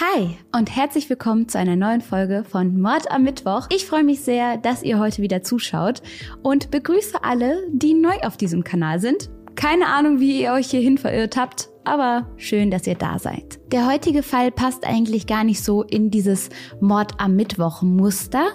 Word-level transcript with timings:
Hi 0.00 0.38
und 0.56 0.74
herzlich 0.74 1.10
willkommen 1.10 1.46
zu 1.50 1.58
einer 1.58 1.76
neuen 1.76 2.00
Folge 2.00 2.42
von 2.48 2.80
Mord 2.80 3.10
am 3.10 3.22
Mittwoch. 3.22 3.66
Ich 3.70 3.84
freue 3.84 4.02
mich 4.02 4.22
sehr, 4.22 4.56
dass 4.56 4.82
ihr 4.82 4.98
heute 4.98 5.20
wieder 5.20 5.42
zuschaut 5.42 6.00
und 6.42 6.70
begrüße 6.70 7.22
alle, 7.22 7.66
die 7.70 7.92
neu 7.92 8.14
auf 8.22 8.38
diesem 8.38 8.64
Kanal 8.64 8.98
sind. 8.98 9.28
Keine 9.56 9.88
Ahnung, 9.88 10.18
wie 10.18 10.40
ihr 10.40 10.52
euch 10.52 10.70
hierhin 10.70 10.96
verirrt 10.96 11.36
habt, 11.36 11.68
aber 11.84 12.30
schön, 12.38 12.70
dass 12.70 12.86
ihr 12.86 12.94
da 12.94 13.18
seid. 13.18 13.60
Der 13.72 13.86
heutige 13.86 14.22
Fall 14.22 14.50
passt 14.50 14.86
eigentlich 14.86 15.26
gar 15.26 15.44
nicht 15.44 15.62
so 15.62 15.82
in 15.82 16.10
dieses 16.10 16.48
Mord 16.80 17.20
am 17.20 17.36
Mittwoch 17.36 17.82
Muster. 17.82 18.52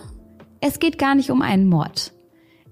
Es 0.62 0.80
geht 0.80 0.98
gar 0.98 1.14
nicht 1.14 1.30
um 1.30 1.44
einen 1.44 1.70
Mord. 1.70 2.12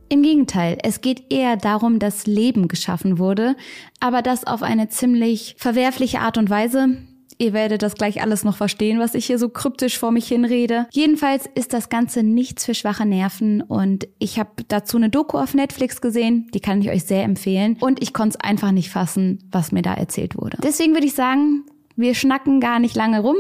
Im 0.09 0.23
Gegenteil, 0.23 0.79
es 0.81 1.01
geht 1.01 1.31
eher 1.31 1.57
darum, 1.57 1.99
dass 1.99 2.25
Leben 2.25 2.67
geschaffen 2.67 3.19
wurde, 3.19 3.55
aber 3.99 4.23
das 4.23 4.47
auf 4.47 4.63
eine 4.63 4.89
ziemlich 4.89 5.53
verwerfliche 5.59 6.21
Art 6.21 6.39
und 6.39 6.49
Weise, 6.49 6.97
Ihr 7.43 7.51
werdet 7.51 7.81
das 7.81 7.95
gleich 7.95 8.21
alles 8.21 8.45
noch 8.45 8.55
verstehen, 8.55 8.99
was 8.99 9.15
ich 9.15 9.25
hier 9.25 9.37
so 9.37 9.49
kryptisch 9.49 9.99
vor 9.99 10.11
mich 10.11 10.29
hinrede. 10.29 10.87
Jedenfalls 10.91 11.49
ist 11.55 11.73
das 11.73 11.89
Ganze 11.89 12.23
nichts 12.23 12.63
für 12.63 12.73
schwache 12.73 13.05
Nerven 13.05 13.61
und 13.61 14.07
ich 14.17 14.39
habe 14.39 14.51
dazu 14.69 14.95
eine 14.95 15.09
Doku 15.09 15.37
auf 15.37 15.53
Netflix 15.53 15.99
gesehen, 15.99 16.47
die 16.53 16.61
kann 16.61 16.81
ich 16.81 16.89
euch 16.89 17.03
sehr 17.03 17.23
empfehlen 17.23 17.75
und 17.81 18.01
ich 18.01 18.13
konnte 18.13 18.37
es 18.37 18.45
einfach 18.45 18.71
nicht 18.71 18.89
fassen, 18.89 19.39
was 19.51 19.73
mir 19.73 19.81
da 19.81 19.93
erzählt 19.93 20.37
wurde. 20.37 20.57
Deswegen 20.63 20.93
würde 20.93 21.05
ich 21.05 21.15
sagen, 21.15 21.65
wir 21.95 22.15
schnacken 22.15 22.59
gar 22.59 22.79
nicht 22.79 22.95
lange 22.95 23.21
rum, 23.21 23.35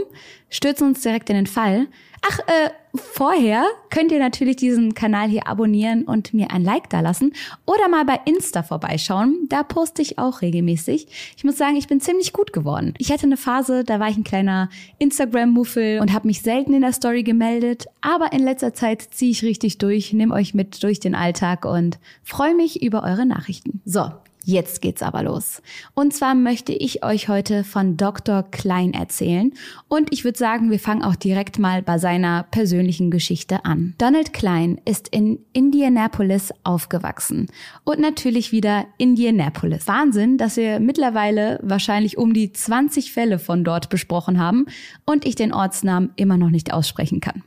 stürzen 0.49 0.87
uns 0.87 1.01
direkt 1.01 1.29
in 1.29 1.35
den 1.35 1.47
Fall. 1.47 1.87
Ach, 2.25 2.39
äh, 2.39 2.69
vorher 2.95 3.65
könnt 3.89 4.13
ihr 4.13 4.19
natürlich 4.19 4.55
diesen 4.55 4.93
Kanal 4.93 5.27
hier 5.27 5.45
abonnieren 5.45 6.03
und 6.03 6.33
mir 6.33 6.51
ein 6.51 6.63
Like 6.63 6.89
da 6.89 7.01
lassen 7.01 7.33
oder 7.65 7.89
mal 7.89 8.05
bei 8.05 8.19
Insta 8.23 8.63
vorbeischauen. 8.63 9.47
Da 9.49 9.63
poste 9.63 10.01
ich 10.01 10.19
auch 10.19 10.41
regelmäßig. 10.41 11.07
Ich 11.35 11.43
muss 11.43 11.57
sagen, 11.57 11.75
ich 11.75 11.87
bin 11.87 11.99
ziemlich 11.99 12.31
gut 12.31 12.53
geworden. 12.53 12.93
Ich 12.97 13.11
hatte 13.11 13.25
eine 13.25 13.35
Phase, 13.35 13.83
da 13.83 13.99
war 13.99 14.07
ich 14.07 14.15
ein 14.15 14.23
kleiner 14.23 14.69
Instagram-Muffel 14.99 15.99
und 15.99 16.13
habe 16.13 16.27
mich 16.27 16.41
selten 16.41 16.73
in 16.73 16.81
der 16.81 16.93
Story 16.93 17.23
gemeldet. 17.23 17.87
Aber 17.99 18.31
in 18.31 18.43
letzter 18.43 18.73
Zeit 18.73 19.01
ziehe 19.01 19.31
ich 19.31 19.43
richtig 19.43 19.79
durch, 19.79 20.13
nehme 20.13 20.33
euch 20.33 20.53
mit 20.53 20.81
durch 20.81 21.01
den 21.01 21.15
Alltag 21.15 21.65
und 21.65 21.99
freue 22.23 22.55
mich 22.55 22.81
über 22.81 23.03
eure 23.03 23.25
Nachrichten. 23.25 23.81
So, 23.83 24.11
Jetzt 24.45 24.81
geht's 24.81 25.01
aber 25.01 25.23
los. 25.23 25.61
Und 25.93 26.13
zwar 26.13 26.35
möchte 26.35 26.73
ich 26.73 27.03
euch 27.05 27.29
heute 27.29 27.63
von 27.63 27.95
Dr. 27.95 28.43
Klein 28.43 28.93
erzählen. 28.93 29.53
Und 29.87 30.11
ich 30.11 30.25
würde 30.25 30.37
sagen, 30.37 30.69
wir 30.69 30.79
fangen 30.79 31.01
auch 31.01 31.15
direkt 31.15 31.59
mal 31.59 31.81
bei 31.81 31.97
seiner 31.97 32.43
persönlichen 32.43 33.09
Geschichte 33.09 33.63
an. 33.63 33.95
Donald 33.97 34.33
Klein 34.33 34.81
ist 34.83 35.07
in 35.07 35.39
Indianapolis 35.53 36.53
aufgewachsen. 36.65 37.47
Und 37.85 37.99
natürlich 37.99 38.51
wieder 38.51 38.85
Indianapolis. 38.97 39.87
Wahnsinn, 39.87 40.37
dass 40.37 40.57
wir 40.57 40.81
mittlerweile 40.81 41.59
wahrscheinlich 41.63 42.17
um 42.17 42.33
die 42.33 42.51
20 42.51 43.13
Fälle 43.13 43.39
von 43.39 43.63
dort 43.63 43.89
besprochen 43.89 44.39
haben 44.39 44.65
und 45.05 45.25
ich 45.25 45.35
den 45.35 45.53
Ortsnamen 45.53 46.11
immer 46.17 46.37
noch 46.37 46.49
nicht 46.49 46.73
aussprechen 46.73 47.21
kann. 47.21 47.43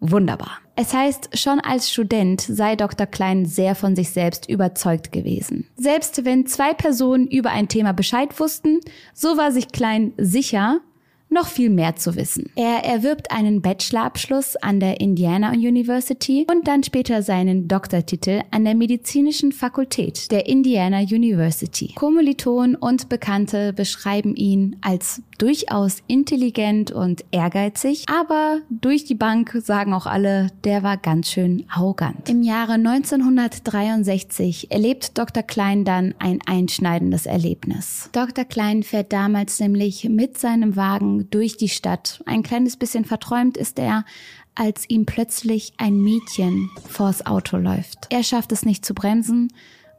Wunderbar. 0.00 0.58
Es 0.74 0.92
heißt, 0.92 1.30
schon 1.38 1.58
als 1.60 1.90
Student 1.90 2.40
sei 2.40 2.76
Dr. 2.76 3.06
Klein 3.06 3.46
sehr 3.46 3.74
von 3.74 3.96
sich 3.96 4.10
selbst 4.10 4.48
überzeugt 4.48 5.10
gewesen. 5.10 5.66
Selbst 5.76 6.24
wenn 6.24 6.46
zwei 6.46 6.74
Personen 6.74 7.26
über 7.26 7.50
ein 7.50 7.68
Thema 7.68 7.92
Bescheid 7.92 8.38
wussten, 8.38 8.80
so 9.14 9.38
war 9.38 9.52
sich 9.52 9.68
Klein 9.68 10.12
sicher, 10.18 10.80
noch 11.28 11.48
viel 11.48 11.70
mehr 11.70 11.96
zu 11.96 12.14
wissen. 12.14 12.50
Er 12.54 12.84
erwirbt 12.84 13.30
einen 13.30 13.60
Bachelorabschluss 13.60 14.56
an 14.56 14.80
der 14.80 15.00
Indiana 15.00 15.50
University 15.50 16.46
und 16.50 16.68
dann 16.68 16.84
später 16.84 17.22
seinen 17.22 17.66
Doktortitel 17.66 18.42
an 18.52 18.64
der 18.64 18.74
medizinischen 18.74 19.50
Fakultät 19.52 20.30
der 20.30 20.46
Indiana 20.46 21.00
University. 21.00 21.92
Kommilitonen 21.96 22.76
und 22.76 23.08
Bekannte 23.08 23.72
beschreiben 23.72 24.36
ihn 24.36 24.76
als 24.82 25.22
durchaus 25.38 26.02
intelligent 26.06 26.90
und 26.90 27.24
ehrgeizig, 27.30 28.04
aber 28.08 28.60
durch 28.70 29.04
die 29.04 29.14
Bank 29.14 29.58
sagen 29.62 29.94
auch 29.94 30.06
alle, 30.06 30.48
der 30.64 30.82
war 30.82 30.96
ganz 30.96 31.30
schön 31.30 31.64
arrogant. 31.68 32.28
Im 32.28 32.42
Jahre 32.42 32.72
1963 32.74 34.70
erlebt 34.70 35.16
Dr. 35.18 35.42
Klein 35.42 35.84
dann 35.84 36.14
ein 36.18 36.40
einschneidendes 36.46 37.26
Erlebnis. 37.26 38.10
Dr. 38.12 38.44
Klein 38.44 38.82
fährt 38.82 39.12
damals 39.12 39.60
nämlich 39.60 40.08
mit 40.08 40.38
seinem 40.38 40.76
Wagen 40.76 41.28
durch 41.30 41.56
die 41.56 41.68
Stadt. 41.68 42.22
Ein 42.26 42.42
kleines 42.42 42.76
bisschen 42.76 43.04
verträumt 43.04 43.56
ist 43.56 43.78
er, 43.78 44.04
als 44.54 44.88
ihm 44.88 45.06
plötzlich 45.06 45.74
ein 45.76 46.00
Mädchen 46.00 46.70
vors 46.88 47.26
Auto 47.26 47.58
läuft. 47.58 48.06
Er 48.10 48.22
schafft 48.22 48.52
es 48.52 48.64
nicht 48.64 48.84
zu 48.84 48.94
bremsen 48.94 49.52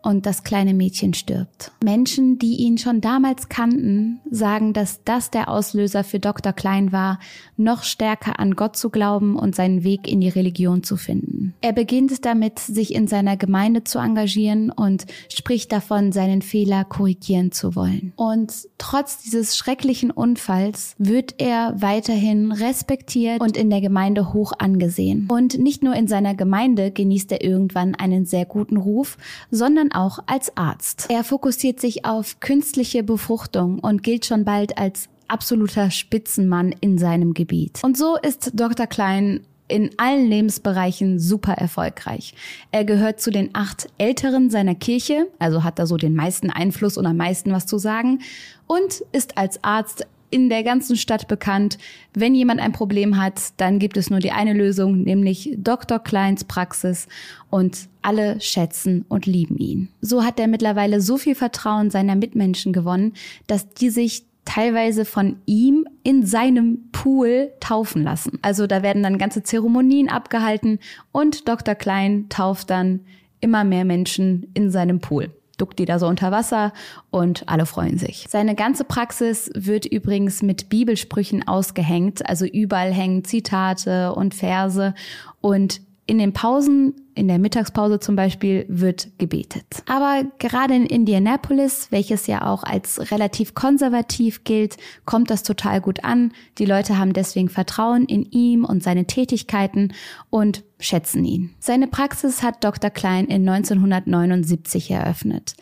und 0.08 0.26
das 0.26 0.44
kleine 0.44 0.74
Mädchen 0.74 1.14
stirbt. 1.14 1.74
Menschen, 1.84 2.40
die 2.40 2.56
ihn 2.56 2.78
schon 2.78 3.02
damals 3.02 3.50
kannten, 3.50 4.22
sagen, 4.32 4.72
dass 4.72 5.04
das 5.04 5.32
der 5.32 5.50
Auslöser 5.50 6.06
für 6.06 6.20
Dr. 6.20 6.54
Klein 6.54 6.94
war, 6.94 7.20
noch 7.58 7.84
stärker 7.84 8.40
an 8.40 8.56
Gott 8.56 8.78
zu 8.78 8.90
glauben 8.90 9.36
und 9.38 9.54
seinen 9.54 9.84
Weg 9.84 10.08
in 10.08 10.22
die 10.22 10.30
Religion 10.30 10.82
zu 10.82 10.96
finden. 10.96 11.56
Er 11.60 11.74
beginnt 11.74 12.26
damit, 12.26 12.60
sich 12.60 12.96
in 12.96 13.08
seiner 13.08 13.36
Gemeinde 13.36 13.84
zu 13.84 14.00
engagieren 14.00 14.72
und 14.72 15.08
spricht 15.28 15.74
davon, 15.74 16.14
seinen 16.14 16.42
Fehler 16.42 16.86
korrigieren 16.86 17.52
zu 17.52 17.76
wollen. 17.76 18.14
Und 18.16 18.54
trotz 18.78 19.22
dieses 19.24 19.58
schrecklichen 19.58 20.10
Unfalls 20.10 20.96
wird 20.98 21.36
er 21.40 21.76
weiterhin 21.82 22.54
respektiert 22.54 23.42
und 23.42 23.58
in 23.58 23.70
der 23.70 23.82
Gemeinde 23.82 24.32
hoch 24.32 24.54
angesehen. 24.58 25.28
Und 25.30 25.60
nicht 25.60 25.84
nur 25.84 25.96
in 25.96 26.08
seiner 26.08 26.34
Gemeinde 26.34 26.92
genießt 26.92 27.34
er 27.34 27.44
irgendwann 27.44 27.94
einen 27.94 28.26
sehr 28.26 28.46
guten 28.46 28.78
Ruf, 28.78 29.18
sondern 29.52 29.92
auch 29.98 30.20
als 30.28 30.56
Arzt. 30.56 31.08
Er 31.10 31.24
fokussiert 31.24 31.82
sich 31.82 32.06
auf 32.06 32.40
künstliche 32.40 33.04
Befruchtung 33.04 33.80
und 33.80 34.04
gilt 34.04 34.26
schon 34.26 34.46
bald 34.46 34.78
als 34.78 35.10
absoluter 35.28 35.92
Spitzenmann 35.92 36.74
in 36.80 36.98
seinem 36.98 37.34
Gebiet. 37.34 37.84
Und 37.84 37.98
so 37.98 38.16
ist 38.16 38.52
Dr. 38.54 38.88
Klein 38.88 39.42
in 39.68 39.90
allen 39.98 40.28
Lebensbereichen 40.28 41.20
super 41.20 41.54
erfolgreich. 41.54 42.34
Er 42.72 42.86
gehört 42.86 43.20
zu 43.20 43.32
den 43.32 43.50
acht 43.54 43.90
Älteren 43.98 44.50
seiner 44.50 44.76
Kirche, 44.76 45.28
also 45.40 45.64
hat 45.64 45.78
da 45.80 45.86
so 45.86 45.98
den 45.98 46.16
meisten 46.16 46.50
Einfluss 46.50 46.98
und 46.98 47.06
am 47.06 47.18
meisten 47.18 47.52
was 47.52 47.66
zu 47.66 47.78
sagen 47.78 48.20
und 48.66 49.04
ist 49.12 49.38
als 49.38 49.64
Arzt 49.64 50.08
in 50.30 50.50
der 50.50 50.64
ganzen 50.64 50.98
Stadt 50.98 51.28
bekannt. 51.28 51.78
Wenn 52.14 52.36
jemand 52.36 52.60
ein 52.60 52.74
Problem 52.74 53.18
hat, 53.18 53.54
dann 53.58 53.80
gibt 53.80 53.98
es 53.98 54.10
nur 54.10 54.20
die 54.20 54.32
eine 54.32 54.54
Lösung, 54.54 55.04
nämlich 55.04 55.56
Dr. 55.58 56.00
Kleins 56.00 56.44
Praxis 56.44 57.08
und 57.50 57.88
alle 58.02 58.40
schätzen 58.42 59.06
und 59.08 59.26
lieben 59.26 59.58
ihn. 59.58 59.90
So 60.02 60.24
hat 60.24 60.40
er 60.40 60.48
mittlerweile 60.48 61.02
so 61.02 61.18
viel 61.18 61.36
Vertrauen 61.36 61.90
seiner 61.90 62.16
Mitmenschen 62.16 62.74
gewonnen, 62.74 63.14
dass 63.48 63.74
die 63.74 63.90
sich 63.90 64.26
teilweise 64.46 65.04
von 65.04 65.38
ihm 65.46 65.86
in 66.04 66.26
seinem 66.26 66.90
Pool 66.92 67.52
taufen 67.60 68.04
lassen. 68.04 68.40
Also 68.42 68.66
da 68.66 68.82
werden 68.82 69.04
dann 69.04 69.18
ganze 69.18 69.44
Zeremonien 69.44 70.10
abgehalten 70.10 70.80
und 71.12 71.48
Dr. 71.50 71.76
Klein 71.76 72.28
tauft 72.30 72.70
dann 72.70 73.02
immer 73.42 73.64
mehr 73.64 73.86
Menschen 73.86 74.50
in 74.54 74.72
seinem 74.72 75.00
Pool 75.00 75.32
duckt 75.58 75.80
die 75.80 75.86
da 75.86 76.00
so 76.00 76.08
unter 76.08 76.32
Wasser 76.32 76.74
und 77.10 77.48
alle 77.48 77.66
freuen 77.66 77.98
sich. 77.98 78.28
Seine 78.30 78.56
ganze 78.56 78.84
Praxis 78.84 79.50
wird 79.56 79.86
übrigens 79.86 80.42
mit 80.42 80.70
Bibelsprüchen 80.70 81.48
ausgehängt, 81.48 82.28
also 82.28 82.46
überall 82.46 82.94
hängen 82.94 83.24
Zitate 83.24 84.14
und 84.14 84.36
Verse 84.36 84.94
und 85.42 85.82
in 86.08 86.18
den 86.18 86.32
Pausen, 86.32 86.96
in 87.16 87.28
der 87.28 87.38
Mittagspause 87.38 88.00
zum 88.00 88.16
Beispiel, 88.16 88.66
wird 88.70 89.10
gebetet. 89.18 89.66
Aber 89.88 90.24
gerade 90.40 90.74
in 90.74 90.86
Indianapolis, 90.86 91.88
welches 91.92 92.28
ja 92.28 92.48
auch 92.48 92.64
als 92.64 93.12
relativ 93.12 93.54
konservativ 93.54 94.46
gilt, 94.46 94.78
kommt 95.06 95.30
das 95.30 95.44
total 95.44 95.82
gut 95.82 96.06
an. 96.06 96.32
Die 96.58 96.66
Leute 96.66 96.98
haben 96.98 97.12
deswegen 97.12 97.50
Vertrauen 97.50 98.06
in 98.06 98.24
ihm 98.24 98.64
und 98.64 98.82
seine 98.82 99.06
Tätigkeiten 99.06 99.94
und 100.30 100.64
schätzen 100.80 101.26
ihn. 101.26 101.54
Seine 101.60 101.88
Praxis 101.88 102.42
hat 102.42 102.64
Dr. 102.64 102.90
Klein 102.90 103.26
in 103.26 103.48
1979 103.48 104.90
eröffnet. 104.90 105.56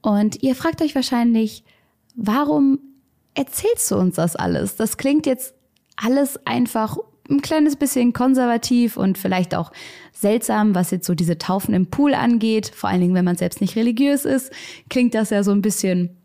Und 0.00 0.42
ihr 0.42 0.54
fragt 0.54 0.80
euch 0.80 0.94
wahrscheinlich, 0.94 1.62
warum 2.16 2.78
erzählst 3.34 3.90
du 3.90 3.96
uns 3.96 4.16
das 4.16 4.34
alles? 4.34 4.76
Das 4.76 4.96
klingt 4.96 5.26
jetzt 5.26 5.54
alles 5.96 6.46
einfach 6.46 6.96
ein 7.30 7.42
kleines 7.42 7.76
bisschen 7.76 8.12
konservativ 8.12 8.96
und 8.96 9.18
vielleicht 9.18 9.54
auch 9.54 9.72
seltsam, 10.12 10.74
was 10.74 10.90
jetzt 10.90 11.06
so 11.06 11.14
diese 11.14 11.38
Taufen 11.38 11.74
im 11.74 11.86
Pool 11.86 12.14
angeht. 12.14 12.70
Vor 12.74 12.90
allen 12.90 13.00
Dingen, 13.00 13.14
wenn 13.14 13.24
man 13.24 13.36
selbst 13.36 13.60
nicht 13.60 13.76
religiös 13.76 14.24
ist, 14.24 14.52
klingt 14.88 15.14
das 15.14 15.30
ja 15.30 15.42
so 15.42 15.52
ein 15.52 15.62
bisschen 15.62 16.19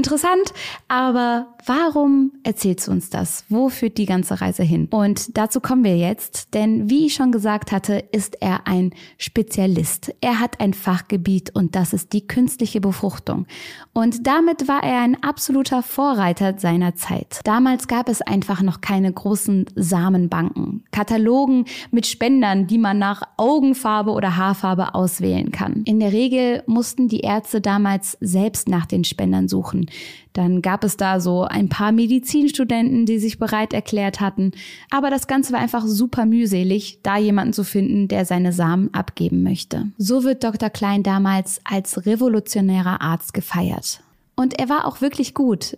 interessant, 0.00 0.54
aber 0.88 1.48
warum 1.66 2.32
erzählst 2.42 2.88
du 2.88 2.92
uns 2.92 3.10
das? 3.10 3.44
Wo 3.50 3.68
führt 3.68 3.98
die 3.98 4.06
ganze 4.06 4.40
Reise 4.40 4.62
hin? 4.62 4.88
Und 4.90 5.36
dazu 5.36 5.60
kommen 5.60 5.84
wir 5.84 5.98
jetzt, 5.98 6.54
denn 6.54 6.88
wie 6.88 7.04
ich 7.06 7.14
schon 7.14 7.32
gesagt 7.32 7.70
hatte, 7.70 8.02
ist 8.12 8.40
er 8.40 8.66
ein 8.66 8.94
Spezialist. 9.18 10.14
Er 10.22 10.40
hat 10.40 10.58
ein 10.58 10.72
Fachgebiet 10.72 11.54
und 11.54 11.76
das 11.76 11.92
ist 11.92 12.14
die 12.14 12.26
künstliche 12.26 12.80
Befruchtung. 12.80 13.46
Und 13.92 14.26
damit 14.26 14.68
war 14.68 14.82
er 14.82 15.02
ein 15.02 15.22
absoluter 15.22 15.82
Vorreiter 15.82 16.58
seiner 16.58 16.94
Zeit. 16.94 17.40
Damals 17.44 17.86
gab 17.86 18.08
es 18.08 18.22
einfach 18.22 18.62
noch 18.62 18.80
keine 18.80 19.12
großen 19.12 19.66
Samenbanken, 19.74 20.84
Katalogen 20.92 21.66
mit 21.90 22.06
Spendern, 22.06 22.66
die 22.66 22.78
man 22.78 22.98
nach 22.98 23.22
Augenfarbe 23.36 24.12
oder 24.12 24.38
Haarfarbe 24.38 24.94
auswählen 24.94 25.50
kann. 25.50 25.82
In 25.84 26.00
der 26.00 26.12
Regel 26.12 26.62
mussten 26.66 27.08
die 27.08 27.20
Ärzte 27.20 27.60
damals 27.60 28.16
selbst 28.22 28.66
nach 28.66 28.86
den 28.86 29.04
Spendern 29.04 29.46
suchen 29.46 29.89
Dann 30.32 30.62
gab 30.62 30.84
es 30.84 30.96
da 30.96 31.20
so 31.20 31.42
ein 31.42 31.68
paar 31.68 31.92
Medizinstudenten, 31.92 33.06
die 33.06 33.18
sich 33.18 33.38
bereit 33.38 33.72
erklärt 33.72 34.20
hatten. 34.20 34.52
Aber 34.90 35.10
das 35.10 35.26
Ganze 35.26 35.52
war 35.52 35.60
einfach 35.60 35.84
super 35.86 36.26
mühselig, 36.26 37.00
da 37.02 37.18
jemanden 37.18 37.52
zu 37.52 37.64
finden, 37.64 38.08
der 38.08 38.24
seine 38.24 38.52
Samen 38.52 38.92
abgeben 38.94 39.42
möchte. 39.42 39.90
So 39.98 40.24
wird 40.24 40.44
Dr. 40.44 40.70
Klein 40.70 41.02
damals 41.02 41.60
als 41.64 42.06
revolutionärer 42.06 43.00
Arzt 43.00 43.34
gefeiert. 43.34 44.02
Und 44.36 44.58
er 44.58 44.68
war 44.68 44.86
auch 44.86 45.00
wirklich 45.00 45.34
gut. 45.34 45.76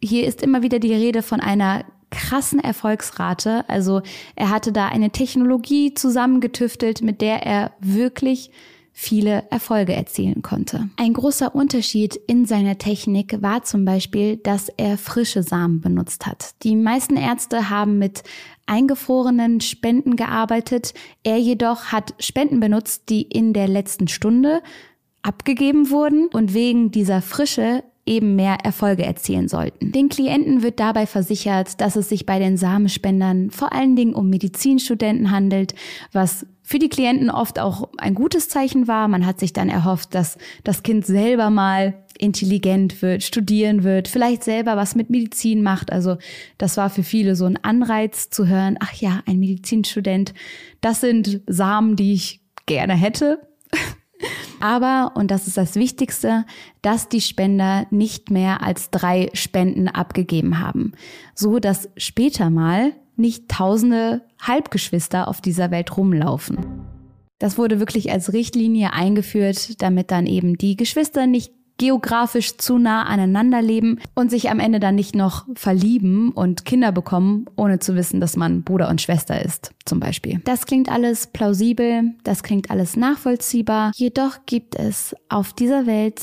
Hier 0.00 0.26
ist 0.26 0.42
immer 0.42 0.62
wieder 0.62 0.78
die 0.78 0.94
Rede 0.94 1.22
von 1.22 1.40
einer 1.40 1.84
krassen 2.10 2.60
Erfolgsrate. 2.60 3.68
Also 3.68 4.02
er 4.34 4.50
hatte 4.50 4.72
da 4.72 4.88
eine 4.88 5.10
Technologie 5.10 5.94
zusammengetüftelt, 5.94 7.02
mit 7.02 7.20
der 7.20 7.44
er 7.44 7.72
wirklich 7.80 8.50
viele 9.00 9.44
Erfolge 9.50 9.92
erzielen 9.92 10.42
konnte. 10.42 10.90
Ein 10.96 11.12
großer 11.12 11.54
Unterschied 11.54 12.16
in 12.26 12.46
seiner 12.46 12.78
Technik 12.78 13.40
war 13.40 13.62
zum 13.62 13.84
Beispiel, 13.84 14.38
dass 14.38 14.70
er 14.76 14.98
frische 14.98 15.44
Samen 15.44 15.80
benutzt 15.80 16.26
hat. 16.26 16.56
Die 16.64 16.74
meisten 16.74 17.16
Ärzte 17.16 17.70
haben 17.70 17.98
mit 17.98 18.24
eingefrorenen 18.66 19.60
Spenden 19.60 20.16
gearbeitet. 20.16 20.94
Er 21.22 21.38
jedoch 21.38 21.92
hat 21.92 22.12
Spenden 22.18 22.58
benutzt, 22.58 23.04
die 23.08 23.22
in 23.22 23.52
der 23.52 23.68
letzten 23.68 24.08
Stunde 24.08 24.62
abgegeben 25.22 25.90
wurden 25.90 26.26
und 26.32 26.52
wegen 26.52 26.90
dieser 26.90 27.22
Frische 27.22 27.84
eben 28.04 28.34
mehr 28.34 28.56
Erfolge 28.64 29.04
erzielen 29.04 29.46
sollten. 29.46 29.92
Den 29.92 30.08
Klienten 30.08 30.62
wird 30.62 30.80
dabei 30.80 31.06
versichert, 31.06 31.80
dass 31.80 31.94
es 31.94 32.08
sich 32.08 32.26
bei 32.26 32.40
den 32.40 32.56
Samenspendern 32.56 33.50
vor 33.50 33.72
allen 33.72 33.94
Dingen 33.94 34.14
um 34.14 34.28
Medizinstudenten 34.28 35.30
handelt, 35.30 35.74
was 36.12 36.46
für 36.68 36.78
die 36.78 36.90
Klienten 36.90 37.30
oft 37.30 37.58
auch 37.58 37.88
ein 37.96 38.14
gutes 38.14 38.50
Zeichen 38.50 38.88
war. 38.88 39.08
Man 39.08 39.24
hat 39.24 39.40
sich 39.40 39.54
dann 39.54 39.70
erhofft, 39.70 40.14
dass 40.14 40.36
das 40.64 40.82
Kind 40.82 41.06
selber 41.06 41.48
mal 41.48 42.04
intelligent 42.18 43.00
wird, 43.00 43.22
studieren 43.22 43.84
wird, 43.84 44.06
vielleicht 44.06 44.44
selber 44.44 44.76
was 44.76 44.94
mit 44.94 45.08
Medizin 45.08 45.62
macht. 45.62 45.90
Also 45.90 46.18
das 46.58 46.76
war 46.76 46.90
für 46.90 47.02
viele 47.02 47.36
so 47.36 47.46
ein 47.46 47.56
Anreiz 47.64 48.28
zu 48.28 48.48
hören, 48.48 48.76
ach 48.80 48.92
ja, 48.92 49.22
ein 49.24 49.38
Medizinstudent, 49.38 50.34
das 50.82 51.00
sind 51.00 51.40
Samen, 51.46 51.96
die 51.96 52.12
ich 52.12 52.42
gerne 52.66 52.92
hätte. 52.92 53.48
Aber, 54.60 55.12
und 55.14 55.30
das 55.30 55.46
ist 55.46 55.56
das 55.56 55.74
Wichtigste, 55.74 56.44
dass 56.82 57.08
die 57.08 57.22
Spender 57.22 57.86
nicht 57.88 58.30
mehr 58.30 58.62
als 58.62 58.90
drei 58.90 59.30
Spenden 59.32 59.88
abgegeben 59.88 60.58
haben, 60.58 60.92
so 61.34 61.60
dass 61.60 61.88
später 61.96 62.50
mal 62.50 62.92
nicht 63.18 63.48
tausende 63.48 64.22
Halbgeschwister 64.40 65.28
auf 65.28 65.40
dieser 65.40 65.70
Welt 65.70 65.96
rumlaufen. 65.96 66.58
Das 67.38 67.58
wurde 67.58 67.78
wirklich 67.78 68.10
als 68.10 68.32
Richtlinie 68.32 68.92
eingeführt, 68.92 69.80
damit 69.80 70.10
dann 70.10 70.26
eben 70.26 70.58
die 70.58 70.76
Geschwister 70.76 71.26
nicht 71.26 71.52
geografisch 71.78 72.56
zu 72.56 72.76
nah 72.76 73.04
aneinander 73.04 73.62
leben 73.62 74.00
und 74.14 74.30
sich 74.30 74.50
am 74.50 74.58
Ende 74.58 74.80
dann 74.80 74.96
nicht 74.96 75.14
noch 75.14 75.46
verlieben 75.54 76.32
und 76.32 76.64
Kinder 76.64 76.92
bekommen, 76.92 77.46
ohne 77.56 77.78
zu 77.78 77.94
wissen, 77.94 78.20
dass 78.20 78.36
man 78.36 78.64
Bruder 78.64 78.88
und 78.88 79.00
Schwester 79.00 79.40
ist, 79.40 79.70
zum 79.84 80.00
Beispiel. 80.00 80.40
Das 80.44 80.66
klingt 80.66 80.90
alles 80.90 81.28
plausibel, 81.28 82.14
das 82.24 82.42
klingt 82.42 82.70
alles 82.70 82.96
nachvollziehbar, 82.96 83.92
jedoch 83.94 84.44
gibt 84.44 84.74
es 84.74 85.14
auf 85.28 85.52
dieser 85.52 85.86
Welt 85.86 86.20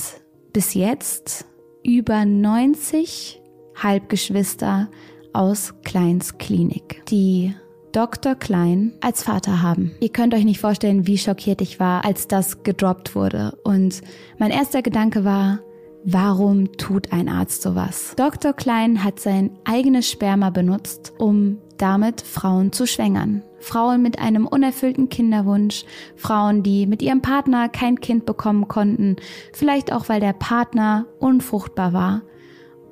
bis 0.52 0.74
jetzt 0.74 1.46
über 1.84 2.26
90 2.26 3.42
Halbgeschwister 3.82 4.90
aus 5.36 5.74
Kleins 5.84 6.38
Klinik, 6.38 7.04
die 7.10 7.54
Dr. 7.92 8.36
Klein 8.36 8.94
als 9.02 9.24
Vater 9.24 9.62
haben. 9.62 9.92
Ihr 10.00 10.10
könnt 10.10 10.34
euch 10.34 10.46
nicht 10.46 10.60
vorstellen, 10.60 11.08
wie 11.08 11.18
schockiert 11.18 11.62
ich 11.62 11.80
war, 11.80 12.04
als 12.04 12.28
das 12.28 12.64
gedroppt 12.64 13.16
wurde. 13.16 13.58
Und 13.64 14.02
mein 14.38 14.52
erster 14.52 14.82
Gedanke 14.82 15.24
war, 15.24 15.60
warum 16.04 16.74
tut 16.74 17.12
ein 17.14 17.30
Arzt 17.30 17.62
sowas? 17.62 18.14
Dr. 18.18 18.54
Klein 18.54 19.04
hat 19.04 19.20
sein 19.20 19.52
eigenes 19.64 20.10
Sperma 20.10 20.50
benutzt, 20.50 21.14
um 21.18 21.60
damit 21.78 22.22
Frauen 22.22 22.72
zu 22.72 22.88
schwängern. 22.88 23.44
Frauen 23.60 24.02
mit 24.02 24.20
einem 24.20 24.48
unerfüllten 24.48 25.10
Kinderwunsch, 25.10 25.86
Frauen, 26.16 26.64
die 26.64 26.86
mit 26.86 27.02
ihrem 27.02 27.22
Partner 27.22 27.68
kein 27.68 28.00
Kind 28.00 28.26
bekommen 28.26 28.68
konnten, 28.68 29.16
vielleicht 29.54 29.92
auch 29.92 30.08
weil 30.08 30.20
der 30.20 30.34
Partner 30.34 31.08
unfruchtbar 31.20 31.94
war 31.94 32.22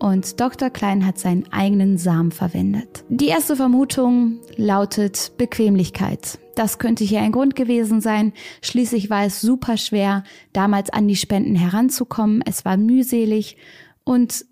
und 0.03 0.41
Dr. 0.41 0.69
Klein 0.69 1.05
hat 1.05 1.17
seinen 1.17 1.45
eigenen 1.53 1.97
Samen 1.97 2.31
verwendet. 2.31 3.05
Die 3.07 3.27
erste 3.27 3.55
Vermutung 3.55 4.39
lautet 4.57 5.31
Bequemlichkeit. 5.38 6.39
Das 6.55 6.77
könnte 6.77 7.05
hier 7.05 7.21
ein 7.21 7.31
Grund 7.31 7.55
gewesen 7.55 8.01
sein. 8.01 8.33
Schließlich 8.61 9.09
war 9.09 9.23
es 9.23 9.39
super 9.39 9.77
schwer, 9.77 10.25
damals 10.51 10.89
an 10.89 11.07
die 11.07 11.15
Spenden 11.15 11.55
heranzukommen. 11.55 12.44
Es 12.45 12.65
war 12.65 12.75
mühselig 12.75 13.55
und 14.03 14.45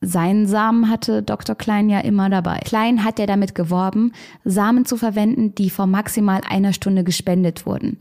seinen 0.00 0.46
Samen 0.46 0.88
hatte 0.88 1.24
Dr. 1.24 1.56
Klein 1.56 1.88
ja 1.88 1.98
immer 1.98 2.30
dabei. 2.30 2.60
Klein 2.60 3.02
hat 3.02 3.18
er 3.18 3.26
damit 3.26 3.56
geworben, 3.56 4.12
Samen 4.44 4.84
zu 4.84 4.96
verwenden, 4.96 5.56
die 5.56 5.70
vor 5.70 5.88
maximal 5.88 6.40
einer 6.48 6.72
Stunde 6.72 7.02
gespendet 7.02 7.66
wurden. 7.66 7.98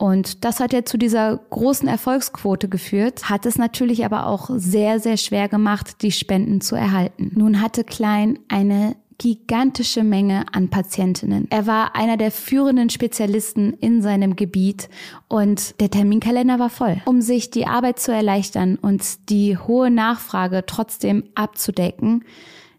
Und 0.00 0.46
das 0.46 0.60
hat 0.60 0.72
ja 0.72 0.86
zu 0.86 0.96
dieser 0.96 1.36
großen 1.50 1.86
Erfolgsquote 1.86 2.70
geführt, 2.70 3.28
hat 3.28 3.44
es 3.44 3.58
natürlich 3.58 4.06
aber 4.06 4.28
auch 4.28 4.48
sehr, 4.54 4.98
sehr 4.98 5.18
schwer 5.18 5.46
gemacht, 5.46 6.00
die 6.00 6.10
Spenden 6.10 6.62
zu 6.62 6.74
erhalten. 6.74 7.32
Nun 7.34 7.60
hatte 7.60 7.84
Klein 7.84 8.38
eine 8.48 8.96
gigantische 9.18 10.02
Menge 10.02 10.46
an 10.52 10.70
Patientinnen. 10.70 11.48
Er 11.50 11.66
war 11.66 11.96
einer 11.96 12.16
der 12.16 12.30
führenden 12.30 12.88
Spezialisten 12.88 13.74
in 13.74 14.00
seinem 14.00 14.36
Gebiet 14.36 14.88
und 15.28 15.78
der 15.82 15.90
Terminkalender 15.90 16.58
war 16.58 16.70
voll. 16.70 17.02
Um 17.04 17.20
sich 17.20 17.50
die 17.50 17.66
Arbeit 17.66 17.98
zu 17.98 18.10
erleichtern 18.10 18.76
und 18.76 19.28
die 19.28 19.58
hohe 19.58 19.90
Nachfrage 19.90 20.64
trotzdem 20.66 21.24
abzudecken, 21.34 22.24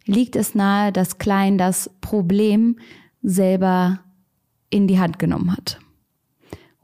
liegt 0.07 0.35
es 0.35 0.55
nahe, 0.55 0.91
dass 0.91 1.19
Klein 1.19 1.59
das 1.59 1.91
Problem 2.01 2.79
selber 3.21 3.99
in 4.71 4.87
die 4.87 4.99
Hand 4.99 5.19
genommen 5.19 5.55
hat. 5.55 5.77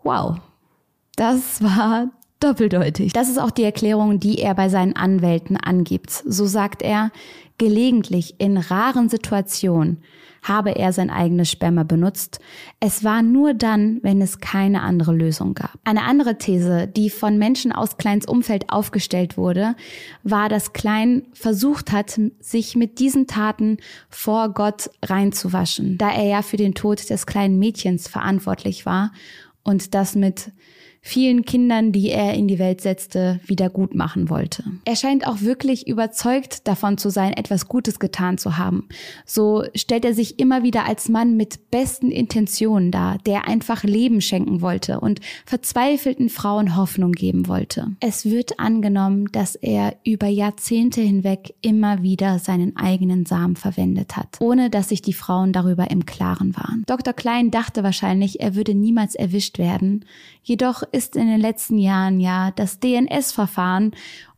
Wow, 0.08 0.38
das 1.18 1.62
war 1.62 2.08
doppeldeutig. 2.40 3.12
Das 3.12 3.28
ist 3.28 3.40
auch 3.40 3.52
die 3.52 3.66
Erklärung, 3.66 4.22
die 4.22 4.38
er 4.38 4.56
bei 4.56 4.70
seinen 4.70 4.96
Anwälten 4.96 5.58
angibt. 5.58 6.12
So 6.26 6.46
sagt 6.46 6.82
er, 6.82 7.12
gelegentlich 7.58 8.40
in 8.40 8.56
raren 8.56 9.10
Situationen 9.10 10.02
habe 10.44 10.78
er 10.78 10.94
sein 10.94 11.10
eigenes 11.10 11.52
Sperma 11.52 11.84
benutzt. 11.84 12.40
Es 12.80 13.04
war 13.04 13.22
nur 13.22 13.54
dann, 13.54 14.00
wenn 14.02 14.22
es 14.22 14.40
keine 14.40 14.82
andere 14.82 15.14
Lösung 15.14 15.56
gab. 15.56 15.74
Eine 15.84 16.04
andere 16.04 16.38
These, 16.38 16.88
die 16.88 17.10
von 17.10 17.38
Menschen 17.38 17.74
aus 17.74 17.98
Kleins 17.98 18.26
Umfeld 18.26 18.70
aufgestellt 18.70 19.36
wurde, 19.36 19.76
war, 20.24 20.48
dass 20.48 20.72
Klein 20.72 21.24
versucht 21.34 21.92
hat, 21.92 22.18
sich 22.40 22.78
mit 22.78 23.00
diesen 23.00 23.28
Taten 23.28 23.78
vor 24.10 24.54
Gott 24.54 24.90
reinzuwaschen, 25.04 25.98
da 25.98 26.12
er 26.12 26.28
ja 26.28 26.42
für 26.44 26.58
den 26.58 26.76
Tod 26.76 27.10
des 27.10 27.26
kleinen 27.26 27.60
Mädchens 27.60 28.08
verantwortlich 28.08 28.86
war 28.86 29.12
und 29.68 29.94
das 29.94 30.16
mit 30.16 30.54
vielen 31.08 31.46
Kindern, 31.46 31.94
die 31.94 32.10
er 32.10 32.34
in 32.34 32.48
die 32.48 32.60
Welt 32.60 32.82
setzte, 32.82 33.40
wieder 33.46 33.70
gut 33.70 33.96
machen 33.96 34.30
wollte. 34.30 34.64
Er 34.84 34.98
scheint 34.98 35.26
auch 35.26 35.42
wirklich 35.42 35.88
überzeugt 35.88 36.68
davon 36.68 36.98
zu 36.98 37.10
sein, 37.10 37.32
etwas 37.32 37.68
Gutes 37.70 38.00
getan 38.00 38.38
zu 38.38 38.58
haben. 38.58 38.90
So 39.26 39.64
stellt 39.74 40.04
er 40.04 40.14
sich 40.14 40.38
immer 40.38 40.64
wieder 40.64 40.86
als 40.86 41.08
Mann 41.08 41.38
mit 41.38 41.72
besten 41.72 42.12
Intentionen 42.12 42.92
dar, 42.92 43.20
der 43.20 43.48
einfach 43.48 43.84
Leben 43.84 44.20
schenken 44.20 44.62
wollte 44.62 45.00
und 45.00 45.22
verzweifelten 45.46 46.28
Frauen 46.28 46.76
Hoffnung 46.76 47.14
geben 47.14 47.48
wollte. 47.48 47.96
Es 48.02 48.26
wird 48.26 48.60
angenommen, 48.60 49.32
dass 49.32 49.56
er 49.56 49.96
über 50.04 50.28
Jahrzehnte 50.28 51.00
hinweg 51.00 51.56
immer 51.62 52.04
wieder 52.04 52.40
seinen 52.40 52.76
eigenen 52.76 53.26
Samen 53.26 53.56
verwendet 53.56 54.18
hat, 54.18 54.42
ohne 54.42 54.70
dass 54.70 54.90
sich 54.90 55.02
die 55.02 55.14
Frauen 55.14 55.54
darüber 55.54 55.90
im 55.90 56.06
Klaren 56.06 56.58
waren. 56.58 56.84
Dr. 56.86 57.14
Klein 57.14 57.50
dachte 57.50 57.84
wahrscheinlich, 57.84 58.42
er 58.42 58.56
würde 58.56 58.76
niemals 58.76 59.16
erwischt 59.16 59.58
werden, 59.58 60.04
jedoch 60.44 60.84
ist 60.98 61.16
in 61.16 61.28
den 61.28 61.40
letzten 61.40 61.78
Jahren 61.78 62.20
ja 62.20 62.52
das 62.52 62.80
DNS-Verfahren 62.80 63.92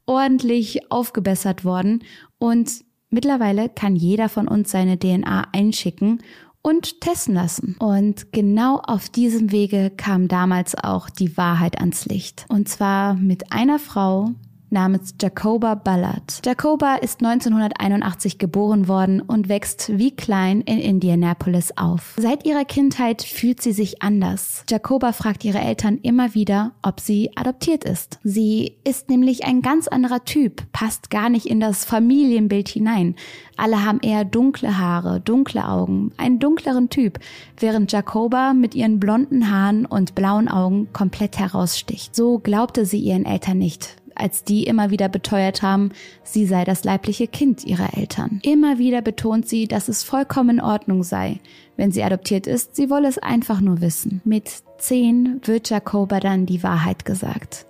ordentlich 0.05 0.91
aufgebessert 0.91 1.63
worden 1.63 2.03
und 2.37 2.83
mittlerweile 3.09 3.69
kann 3.69 3.95
jeder 3.95 4.27
von 4.27 4.47
uns 4.47 4.69
seine 4.69 4.99
DNA 4.99 5.47
einschicken 5.53 6.21
und 6.61 6.99
testen 6.99 7.35
lassen. 7.35 7.77
Und 7.79 8.33
genau 8.33 8.81
auf 8.83 9.07
diesem 9.07 9.51
Wege 9.51 9.91
kam 9.95 10.27
damals 10.27 10.75
auch 10.75 11.09
die 11.09 11.37
Wahrheit 11.37 11.79
ans 11.79 12.05
Licht. 12.05 12.45
Und 12.49 12.67
zwar 12.67 13.13
mit 13.13 13.53
einer 13.53 13.79
Frau, 13.79 14.31
namens 14.71 15.15
Jacoba 15.21 15.75
Ballard. 15.75 16.41
Jacoba 16.45 16.95
ist 16.95 17.23
1981 17.23 18.37
geboren 18.37 18.87
worden 18.87 19.21
und 19.21 19.49
wächst 19.49 19.97
wie 19.97 20.11
klein 20.11 20.61
in 20.61 20.79
Indianapolis 20.79 21.73
auf. 21.75 22.15
Seit 22.17 22.45
ihrer 22.45 22.65
Kindheit 22.65 23.21
fühlt 23.23 23.61
sie 23.61 23.71
sich 23.71 24.01
anders. 24.01 24.63
Jacoba 24.69 25.11
fragt 25.13 25.43
ihre 25.45 25.59
Eltern 25.59 25.99
immer 26.01 26.33
wieder, 26.33 26.71
ob 26.81 26.99
sie 26.99 27.31
adoptiert 27.35 27.83
ist. 27.83 28.19
Sie 28.23 28.75
ist 28.83 29.09
nämlich 29.09 29.45
ein 29.45 29.61
ganz 29.61 29.87
anderer 29.87 30.25
Typ, 30.25 30.63
passt 30.71 31.09
gar 31.09 31.29
nicht 31.29 31.45
in 31.45 31.59
das 31.59 31.85
Familienbild 31.85 32.69
hinein. 32.69 33.15
Alle 33.57 33.83
haben 33.83 33.99
eher 34.01 34.25
dunkle 34.25 34.77
Haare, 34.77 35.19
dunkle 35.19 35.67
Augen, 35.67 36.11
einen 36.17 36.39
dunkleren 36.39 36.89
Typ, 36.89 37.19
während 37.57 37.91
Jacoba 37.91 38.53
mit 38.53 38.75
ihren 38.75 38.99
blonden 38.99 39.51
Haaren 39.51 39.85
und 39.85 40.15
blauen 40.15 40.47
Augen 40.47 40.87
komplett 40.93 41.37
heraussticht. 41.37 42.15
So 42.15 42.39
glaubte 42.39 42.85
sie 42.85 42.99
ihren 42.99 43.25
Eltern 43.25 43.57
nicht, 43.57 43.97
als 44.19 44.43
die 44.43 44.63
immer 44.63 44.91
wieder 44.91 45.09
beteuert 45.09 45.61
haben, 45.61 45.91
sie 46.23 46.45
sei 46.45 46.63
das 46.65 46.83
leibliche 46.83 47.27
Kind 47.27 47.63
ihrer 47.63 47.97
Eltern. 47.97 48.39
Immer 48.43 48.77
wieder 48.77 49.01
betont 49.01 49.47
sie, 49.47 49.67
dass 49.67 49.87
es 49.87 50.03
vollkommen 50.03 50.57
in 50.57 50.61
Ordnung 50.61 51.03
sei, 51.03 51.39
wenn 51.77 51.91
sie 51.91 52.03
adoptiert 52.03 52.47
ist, 52.47 52.75
sie 52.75 52.89
wolle 52.89 53.07
es 53.07 53.17
einfach 53.17 53.61
nur 53.61 53.81
wissen. 53.81 54.21
Mit 54.25 54.49
zehn 54.77 55.39
wird 55.43 55.69
Jacoba 55.69 56.19
dann 56.19 56.45
die 56.45 56.63
Wahrheit 56.63 57.05
gesagt. 57.05 57.65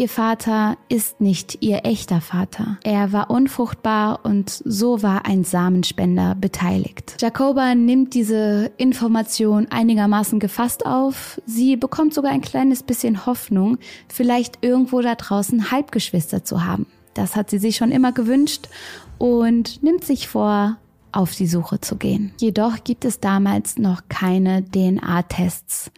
Ihr 0.00 0.08
Vater 0.08 0.78
ist 0.88 1.20
nicht 1.20 1.58
ihr 1.60 1.84
echter 1.84 2.22
Vater. 2.22 2.78
Er 2.84 3.12
war 3.12 3.28
unfruchtbar 3.28 4.20
und 4.22 4.48
so 4.48 5.02
war 5.02 5.26
ein 5.26 5.44
Samenspender 5.44 6.34
beteiligt. 6.34 7.16
Jacoba 7.20 7.74
nimmt 7.74 8.14
diese 8.14 8.70
Information 8.78 9.66
einigermaßen 9.68 10.40
gefasst 10.40 10.86
auf. 10.86 11.38
Sie 11.44 11.76
bekommt 11.76 12.14
sogar 12.14 12.32
ein 12.32 12.40
kleines 12.40 12.82
bisschen 12.82 13.26
Hoffnung, 13.26 13.76
vielleicht 14.08 14.64
irgendwo 14.64 15.02
da 15.02 15.16
draußen 15.16 15.70
Halbgeschwister 15.70 16.44
zu 16.44 16.64
haben. 16.64 16.86
Das 17.12 17.36
hat 17.36 17.50
sie 17.50 17.58
sich 17.58 17.76
schon 17.76 17.92
immer 17.92 18.12
gewünscht 18.12 18.70
und 19.18 19.82
nimmt 19.82 20.04
sich 20.04 20.28
vor, 20.28 20.78
auf 21.12 21.34
die 21.34 21.46
Suche 21.46 21.78
zu 21.78 21.96
gehen. 21.96 22.32
Jedoch 22.38 22.84
gibt 22.84 23.04
es 23.04 23.20
damals 23.20 23.76
noch 23.76 24.04
keine 24.08 24.64
DNA-Tests. 24.64 25.90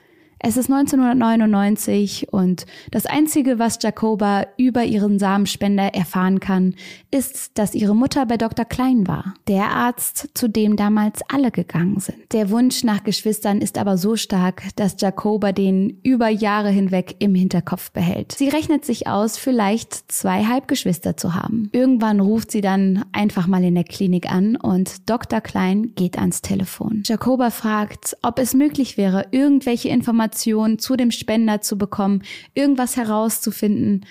Es 0.44 0.56
ist 0.56 0.68
1999 0.68 2.32
und 2.32 2.66
das 2.90 3.06
Einzige, 3.06 3.60
was 3.60 3.78
Jacoba 3.80 4.44
über 4.56 4.82
ihren 4.82 5.20
Samenspender 5.20 5.94
erfahren 5.94 6.40
kann, 6.40 6.74
ist, 7.12 7.56
dass 7.58 7.76
ihre 7.76 7.94
Mutter 7.94 8.26
bei 8.26 8.38
Dr. 8.38 8.64
Klein 8.64 9.06
war, 9.06 9.34
der 9.46 9.66
Arzt, 9.66 10.30
zu 10.34 10.48
dem 10.48 10.74
damals 10.74 11.20
alle 11.28 11.52
gegangen 11.52 12.00
sind. 12.00 12.32
Der 12.32 12.50
Wunsch 12.50 12.82
nach 12.82 13.04
Geschwistern 13.04 13.60
ist 13.60 13.78
aber 13.78 13.96
so 13.96 14.16
stark, 14.16 14.64
dass 14.74 14.96
Jacoba 14.98 15.52
den 15.52 16.00
über 16.02 16.28
Jahre 16.28 16.70
hinweg 16.70 17.14
im 17.20 17.36
Hinterkopf 17.36 17.92
behält. 17.92 18.32
Sie 18.32 18.48
rechnet 18.48 18.84
sich 18.84 19.06
aus, 19.06 19.36
vielleicht 19.38 20.10
zwei 20.10 20.44
Halbgeschwister 20.46 21.16
zu 21.16 21.36
haben. 21.36 21.68
Irgendwann 21.70 22.18
ruft 22.18 22.50
sie 22.50 22.62
dann 22.62 23.04
einfach 23.12 23.46
mal 23.46 23.62
in 23.62 23.76
der 23.76 23.84
Klinik 23.84 24.28
an 24.28 24.56
und 24.56 25.08
Dr. 25.08 25.40
Klein 25.40 25.92
geht 25.94 26.18
ans 26.18 26.42
Telefon. 26.42 27.04
Jacoba 27.06 27.50
fragt, 27.50 28.16
ob 28.22 28.40
es 28.40 28.54
möglich 28.54 28.96
wäre, 28.96 29.26
irgendwelche 29.30 29.88
Informationen 29.88 30.31
Informationen 30.32 30.78
zu 30.78 30.96
dem 30.96 31.10
Spender 31.10 31.60
zu 31.60 31.76
bekommen, 31.76 32.22
irgendwas 32.54 32.96
herauszufinden. 32.96 34.06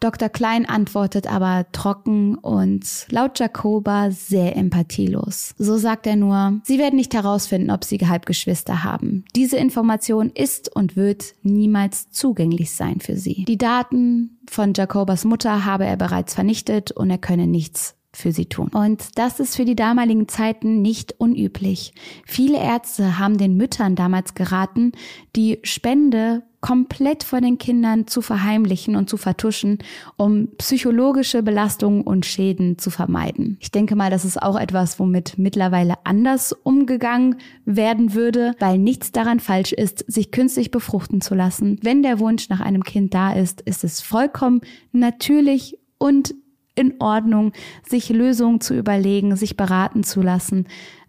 Dr. 0.00 0.28
Klein 0.28 0.64
antwortet 0.64 1.26
aber 1.26 1.66
trocken 1.72 2.36
und 2.36 3.06
laut 3.10 3.38
Jacoba 3.40 4.12
sehr 4.12 4.56
empathielos. 4.56 5.54
So 5.58 5.76
sagt 5.76 6.06
er 6.06 6.14
nur, 6.14 6.60
sie 6.62 6.78
werden 6.78 6.94
nicht 6.94 7.14
herausfinden, 7.14 7.72
ob 7.72 7.84
sie 7.84 7.98
Halbgeschwister 7.98 8.84
haben. 8.84 9.24
Diese 9.34 9.56
Information 9.56 10.30
ist 10.30 10.74
und 10.74 10.94
wird 10.96 11.34
niemals 11.42 12.10
zugänglich 12.10 12.70
sein 12.70 13.00
für 13.00 13.16
sie. 13.16 13.44
Die 13.46 13.58
Daten 13.58 14.38
von 14.48 14.72
Jacobas 14.74 15.24
Mutter 15.24 15.64
habe 15.64 15.84
er 15.84 15.96
bereits 15.96 16.34
vernichtet 16.34 16.92
und 16.92 17.10
er 17.10 17.18
könne 17.18 17.48
nichts 17.48 17.97
für 18.18 18.32
sie 18.32 18.46
tun. 18.46 18.68
Und 18.68 19.18
das 19.18 19.40
ist 19.40 19.56
für 19.56 19.64
die 19.64 19.76
damaligen 19.76 20.28
Zeiten 20.28 20.82
nicht 20.82 21.14
unüblich. 21.18 21.94
Viele 22.26 22.58
Ärzte 22.58 23.18
haben 23.18 23.38
den 23.38 23.56
Müttern 23.56 23.94
damals 23.94 24.34
geraten, 24.34 24.92
die 25.36 25.58
Spende 25.62 26.42
komplett 26.60 27.22
vor 27.22 27.40
den 27.40 27.58
Kindern 27.58 28.08
zu 28.08 28.20
verheimlichen 28.20 28.96
und 28.96 29.08
zu 29.08 29.16
vertuschen, 29.16 29.78
um 30.16 30.48
psychologische 30.58 31.42
Belastungen 31.42 32.02
und 32.02 32.26
Schäden 32.26 32.78
zu 32.78 32.90
vermeiden. 32.90 33.56
Ich 33.60 33.70
denke 33.70 33.94
mal, 33.94 34.10
das 34.10 34.24
ist 34.24 34.42
auch 34.42 34.58
etwas, 34.58 34.98
womit 34.98 35.38
mittlerweile 35.38 35.94
anders 36.04 36.52
umgegangen 36.52 37.36
werden 37.64 38.14
würde, 38.14 38.54
weil 38.58 38.78
nichts 38.78 39.12
daran 39.12 39.38
falsch 39.38 39.72
ist, 39.72 40.04
sich 40.10 40.32
künstlich 40.32 40.70
befruchten 40.70 41.20
zu 41.20 41.34
lassen. 41.34 41.78
Wenn 41.82 42.02
der 42.02 42.18
Wunsch 42.18 42.48
nach 42.48 42.60
einem 42.60 42.82
Kind 42.82 43.14
da 43.14 43.32
ist, 43.32 43.60
ist 43.60 43.84
es 43.84 44.00
vollkommen 44.00 44.60
natürlich 44.92 45.78
und 45.98 46.34
in 46.78 46.94
Ordnung, 47.00 47.52
sich 47.86 48.08
Lösungen 48.08 48.60
zu 48.60 48.74
überlegen, 48.74 49.36
sich 49.36 49.56
beraten 49.56 50.04
zu 50.04 50.22
lassen. 50.22 50.66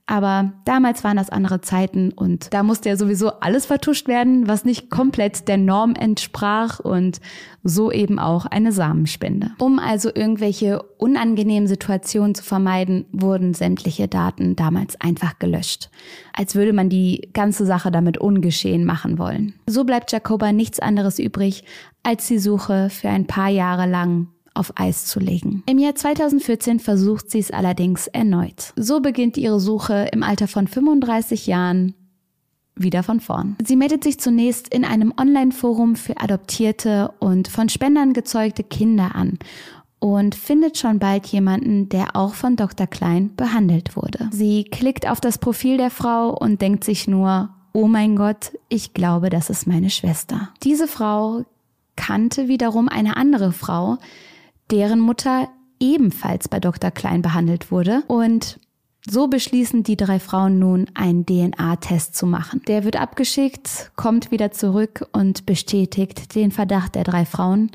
Aber 0.09 0.53
damals 0.65 1.03
waren 1.03 1.17
das 1.17 1.29
andere 1.29 1.61
Zeiten 1.61 2.11
und 2.11 2.51
da 2.51 2.63
musste 2.63 2.89
ja 2.89 2.95
sowieso 2.95 3.29
alles 3.41 3.67
vertuscht 3.67 4.07
werden, 4.07 4.47
was 4.47 4.65
nicht 4.65 4.89
komplett 4.89 5.47
der 5.47 5.57
Norm 5.57 5.93
entsprach 5.93 6.79
und 6.79 7.21
so 7.63 7.91
eben 7.91 8.17
auch 8.17 8.47
eine 8.47 8.71
Samenspende. 8.71 9.51
Um 9.59 9.77
also 9.77 10.09
irgendwelche 10.11 10.81
unangenehmen 10.97 11.67
Situationen 11.67 12.33
zu 12.33 12.43
vermeiden, 12.43 13.05
wurden 13.11 13.53
sämtliche 13.53 14.07
Daten 14.07 14.55
damals 14.55 14.99
einfach 14.99 15.37
gelöscht. 15.37 15.91
Als 16.33 16.55
würde 16.55 16.73
man 16.73 16.89
die 16.89 17.29
ganze 17.33 17.67
Sache 17.67 17.91
damit 17.91 18.17
ungeschehen 18.17 18.85
machen 18.85 19.19
wollen. 19.19 19.53
So 19.67 19.83
bleibt 19.83 20.11
Jacoba 20.11 20.51
nichts 20.51 20.79
anderes 20.79 21.19
übrig, 21.19 21.63
als 22.01 22.25
die 22.25 22.39
Suche 22.39 22.89
für 22.89 23.09
ein 23.09 23.27
paar 23.27 23.49
Jahre 23.49 23.87
lang 23.87 24.29
auf 24.59 24.73
Eis 24.75 25.05
zu 25.05 25.19
legen. 25.19 25.63
Im 25.65 25.79
Jahr 25.79 25.95
2014 25.95 26.79
versucht 26.79 27.31
sie 27.31 27.39
es 27.39 27.51
allerdings 27.51 28.07
erneut. 28.07 28.73
So 28.75 28.99
beginnt 28.99 29.37
ihre 29.37 29.59
Suche 29.59 30.09
im 30.11 30.23
Alter 30.23 30.47
von 30.47 30.67
35 30.67 31.47
Jahren 31.47 31.95
wieder 32.75 33.03
von 33.03 33.19
vorn. 33.19 33.57
Sie 33.65 33.75
meldet 33.75 34.03
sich 34.03 34.19
zunächst 34.19 34.73
in 34.73 34.85
einem 34.85 35.13
Online-Forum 35.19 35.95
für 35.95 36.17
adoptierte 36.17 37.11
und 37.19 37.47
von 37.47 37.69
Spendern 37.69 38.13
gezeugte 38.13 38.63
Kinder 38.63 39.15
an 39.15 39.37
und 39.99 40.33
findet 40.33 40.77
schon 40.77 40.99
bald 40.99 41.27
jemanden, 41.27 41.89
der 41.89 42.15
auch 42.15 42.33
von 42.33 42.55
Dr. 42.55 42.87
Klein 42.87 43.35
behandelt 43.35 43.95
wurde. 43.95 44.29
Sie 44.31 44.63
klickt 44.63 45.07
auf 45.07 45.19
das 45.19 45.37
Profil 45.37 45.77
der 45.77 45.91
Frau 45.91 46.29
und 46.29 46.61
denkt 46.61 46.83
sich 46.83 47.07
nur, 47.07 47.49
oh 47.73 47.87
mein 47.87 48.15
Gott, 48.15 48.53
ich 48.69 48.93
glaube, 48.93 49.29
das 49.29 49.49
ist 49.49 49.67
meine 49.67 49.89
Schwester. 49.89 50.49
Diese 50.63 50.87
Frau 50.87 51.45
kannte 51.95 52.47
wiederum 52.47 52.87
eine 52.87 53.17
andere 53.17 53.51
Frau, 53.51 53.97
deren 54.71 54.99
Mutter 54.99 55.49
ebenfalls 55.79 56.47
bei 56.47 56.59
Dr. 56.59 56.91
Klein 56.91 57.21
behandelt 57.21 57.71
wurde 57.71 58.03
und 58.07 58.59
so 59.09 59.27
beschließen 59.27 59.83
die 59.83 59.97
drei 59.97 60.19
Frauen 60.19 60.59
nun, 60.59 60.87
einen 60.93 61.25
DNA-Test 61.25 62.15
zu 62.15 62.25
machen. 62.25 62.61
Der 62.67 62.83
wird 62.83 62.97
abgeschickt, 62.97 63.91
kommt 63.95 64.29
wieder 64.29 64.51
zurück 64.51 65.07
und 65.13 65.45
bestätigt 65.45 66.35
den 66.35 66.51
Verdacht 66.51 66.95
der 66.95 67.05
drei 67.05 67.25
Frauen. 67.25 67.71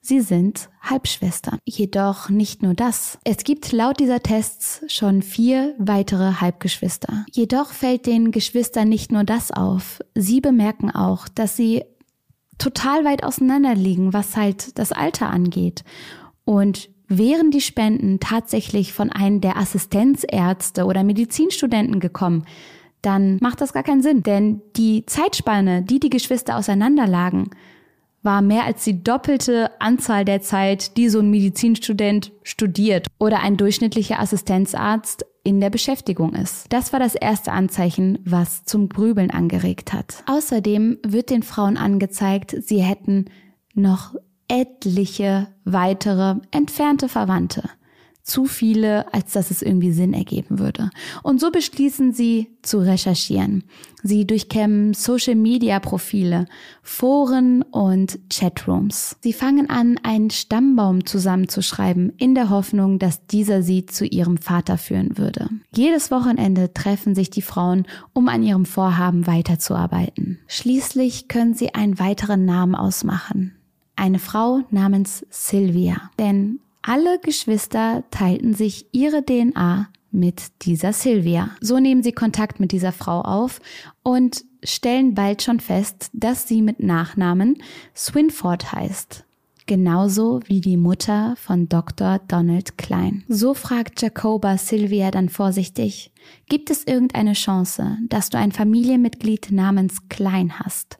Sie 0.00 0.20
sind 0.20 0.70
Halbschwestern. 0.80 1.58
Jedoch 1.66 2.30
nicht 2.30 2.62
nur 2.62 2.74
das. 2.74 3.18
Es 3.24 3.38
gibt 3.38 3.72
laut 3.72 4.00
dieser 4.00 4.22
Tests 4.22 4.82
schon 4.86 5.22
vier 5.22 5.74
weitere 5.78 6.34
Halbgeschwister. 6.40 7.26
Jedoch 7.32 7.72
fällt 7.72 8.06
den 8.06 8.30
Geschwistern 8.30 8.88
nicht 8.88 9.12
nur 9.12 9.24
das 9.24 9.50
auf. 9.50 10.00
Sie 10.14 10.40
bemerken 10.40 10.90
auch, 10.90 11.28
dass 11.28 11.56
sie 11.56 11.84
total 12.56 13.04
weit 13.04 13.24
auseinander 13.24 13.74
liegen, 13.74 14.12
was 14.12 14.36
halt 14.36 14.78
das 14.78 14.92
Alter 14.92 15.28
angeht. 15.28 15.84
Und 16.48 16.88
wären 17.08 17.50
die 17.50 17.60
Spenden 17.60 18.20
tatsächlich 18.20 18.94
von 18.94 19.12
einem 19.12 19.42
der 19.42 19.58
Assistenzärzte 19.58 20.86
oder 20.86 21.04
Medizinstudenten 21.04 22.00
gekommen, 22.00 22.46
dann 23.02 23.36
macht 23.42 23.60
das 23.60 23.74
gar 23.74 23.82
keinen 23.82 24.02
Sinn. 24.02 24.22
Denn 24.22 24.62
die 24.74 25.04
Zeitspanne, 25.04 25.82
die 25.82 26.00
die 26.00 26.08
Geschwister 26.08 26.56
auseinanderlagen, 26.56 27.50
war 28.22 28.40
mehr 28.40 28.64
als 28.64 28.82
die 28.82 29.04
doppelte 29.04 29.78
Anzahl 29.78 30.24
der 30.24 30.40
Zeit, 30.40 30.96
die 30.96 31.10
so 31.10 31.18
ein 31.18 31.28
Medizinstudent 31.28 32.32
studiert 32.44 33.08
oder 33.18 33.40
ein 33.42 33.58
durchschnittlicher 33.58 34.18
Assistenzarzt 34.18 35.26
in 35.44 35.60
der 35.60 35.68
Beschäftigung 35.68 36.32
ist. 36.32 36.64
Das 36.70 36.94
war 36.94 36.98
das 36.98 37.14
erste 37.14 37.52
Anzeichen, 37.52 38.20
was 38.24 38.64
zum 38.64 38.88
Grübeln 38.88 39.30
angeregt 39.30 39.92
hat. 39.92 40.24
Außerdem 40.24 40.96
wird 41.06 41.28
den 41.28 41.42
Frauen 41.42 41.76
angezeigt, 41.76 42.56
sie 42.58 42.80
hätten 42.80 43.26
noch 43.74 44.14
etliche 44.48 45.48
weitere 45.64 46.36
entfernte 46.50 47.08
Verwandte. 47.08 47.68
Zu 48.22 48.44
viele, 48.44 49.12
als 49.14 49.32
dass 49.32 49.50
es 49.50 49.62
irgendwie 49.62 49.90
Sinn 49.90 50.12
ergeben 50.12 50.58
würde. 50.58 50.90
Und 51.22 51.40
so 51.40 51.50
beschließen 51.50 52.12
sie 52.12 52.50
zu 52.60 52.78
recherchieren. 52.78 53.64
Sie 54.02 54.26
durchkämmen 54.26 54.92
Social-Media-Profile, 54.92 56.44
Foren 56.82 57.62
und 57.62 58.18
Chatrooms. 58.28 59.16
Sie 59.22 59.32
fangen 59.32 59.70
an, 59.70 59.98
einen 60.02 60.28
Stammbaum 60.28 61.06
zusammenzuschreiben, 61.06 62.12
in 62.18 62.34
der 62.34 62.50
Hoffnung, 62.50 62.98
dass 62.98 63.26
dieser 63.26 63.62
sie 63.62 63.86
zu 63.86 64.04
ihrem 64.04 64.36
Vater 64.36 64.76
führen 64.76 65.16
würde. 65.16 65.48
Jedes 65.74 66.10
Wochenende 66.10 66.74
treffen 66.74 67.14
sich 67.14 67.30
die 67.30 67.40
Frauen, 67.40 67.86
um 68.12 68.28
an 68.28 68.42
ihrem 68.42 68.66
Vorhaben 68.66 69.26
weiterzuarbeiten. 69.26 70.38
Schließlich 70.48 71.28
können 71.28 71.54
sie 71.54 71.74
einen 71.74 71.98
weiteren 71.98 72.44
Namen 72.44 72.74
ausmachen 72.74 73.57
eine 73.98 74.18
Frau 74.18 74.60
namens 74.70 75.26
Sylvia. 75.30 76.10
Denn 76.18 76.60
alle 76.82 77.18
Geschwister 77.18 78.04
teilten 78.10 78.54
sich 78.54 78.86
ihre 78.92 79.24
DNA 79.24 79.88
mit 80.10 80.62
dieser 80.62 80.92
Sylvia. 80.92 81.50
So 81.60 81.78
nehmen 81.78 82.02
sie 82.02 82.12
Kontakt 82.12 82.60
mit 82.60 82.72
dieser 82.72 82.92
Frau 82.92 83.20
auf 83.20 83.60
und 84.02 84.44
stellen 84.62 85.14
bald 85.14 85.42
schon 85.42 85.60
fest, 85.60 86.10
dass 86.12 86.48
sie 86.48 86.62
mit 86.62 86.82
Nachnamen 86.82 87.62
Swinford 87.94 88.72
heißt. 88.72 89.24
Genauso 89.66 90.40
wie 90.46 90.62
die 90.62 90.78
Mutter 90.78 91.34
von 91.36 91.68
Dr. 91.68 92.20
Donald 92.26 92.78
Klein. 92.78 93.24
So 93.28 93.52
fragt 93.52 94.00
Jacoba 94.00 94.56
Sylvia 94.56 95.10
dann 95.10 95.28
vorsichtig, 95.28 96.10
gibt 96.48 96.70
es 96.70 96.84
irgendeine 96.84 97.34
Chance, 97.34 97.98
dass 98.08 98.30
du 98.30 98.38
ein 98.38 98.52
Familienmitglied 98.52 99.50
namens 99.50 100.08
Klein 100.08 100.58
hast? 100.58 100.98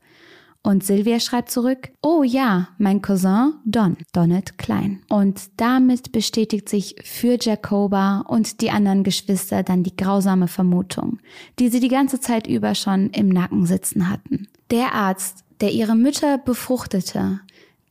Und 0.62 0.84
Sylvia 0.84 1.20
schreibt 1.20 1.50
zurück, 1.50 1.90
oh 2.02 2.22
ja, 2.22 2.68
mein 2.78 3.00
Cousin 3.00 3.54
Don, 3.64 3.96
Donnet 4.12 4.58
Klein. 4.58 5.02
Und 5.08 5.40
damit 5.56 6.12
bestätigt 6.12 6.68
sich 6.68 6.96
für 7.04 7.38
Jacoba 7.40 8.24
und 8.28 8.60
die 8.60 8.70
anderen 8.70 9.04
Geschwister 9.04 9.62
dann 9.62 9.82
die 9.82 9.96
grausame 9.96 10.48
Vermutung, 10.48 11.20
die 11.58 11.68
sie 11.68 11.80
die 11.80 11.88
ganze 11.88 12.20
Zeit 12.20 12.46
über 12.46 12.74
schon 12.74 13.10
im 13.10 13.28
Nacken 13.28 13.66
sitzen 13.66 14.10
hatten. 14.10 14.48
Der 14.70 14.94
Arzt, 14.94 15.44
der 15.60 15.72
ihre 15.72 15.96
Mütter 15.96 16.38
befruchtete, 16.38 17.40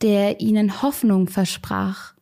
der 0.01 0.41
ihnen 0.41 0.81
Hoffnung 0.81 1.27
versprach, 1.27 2.13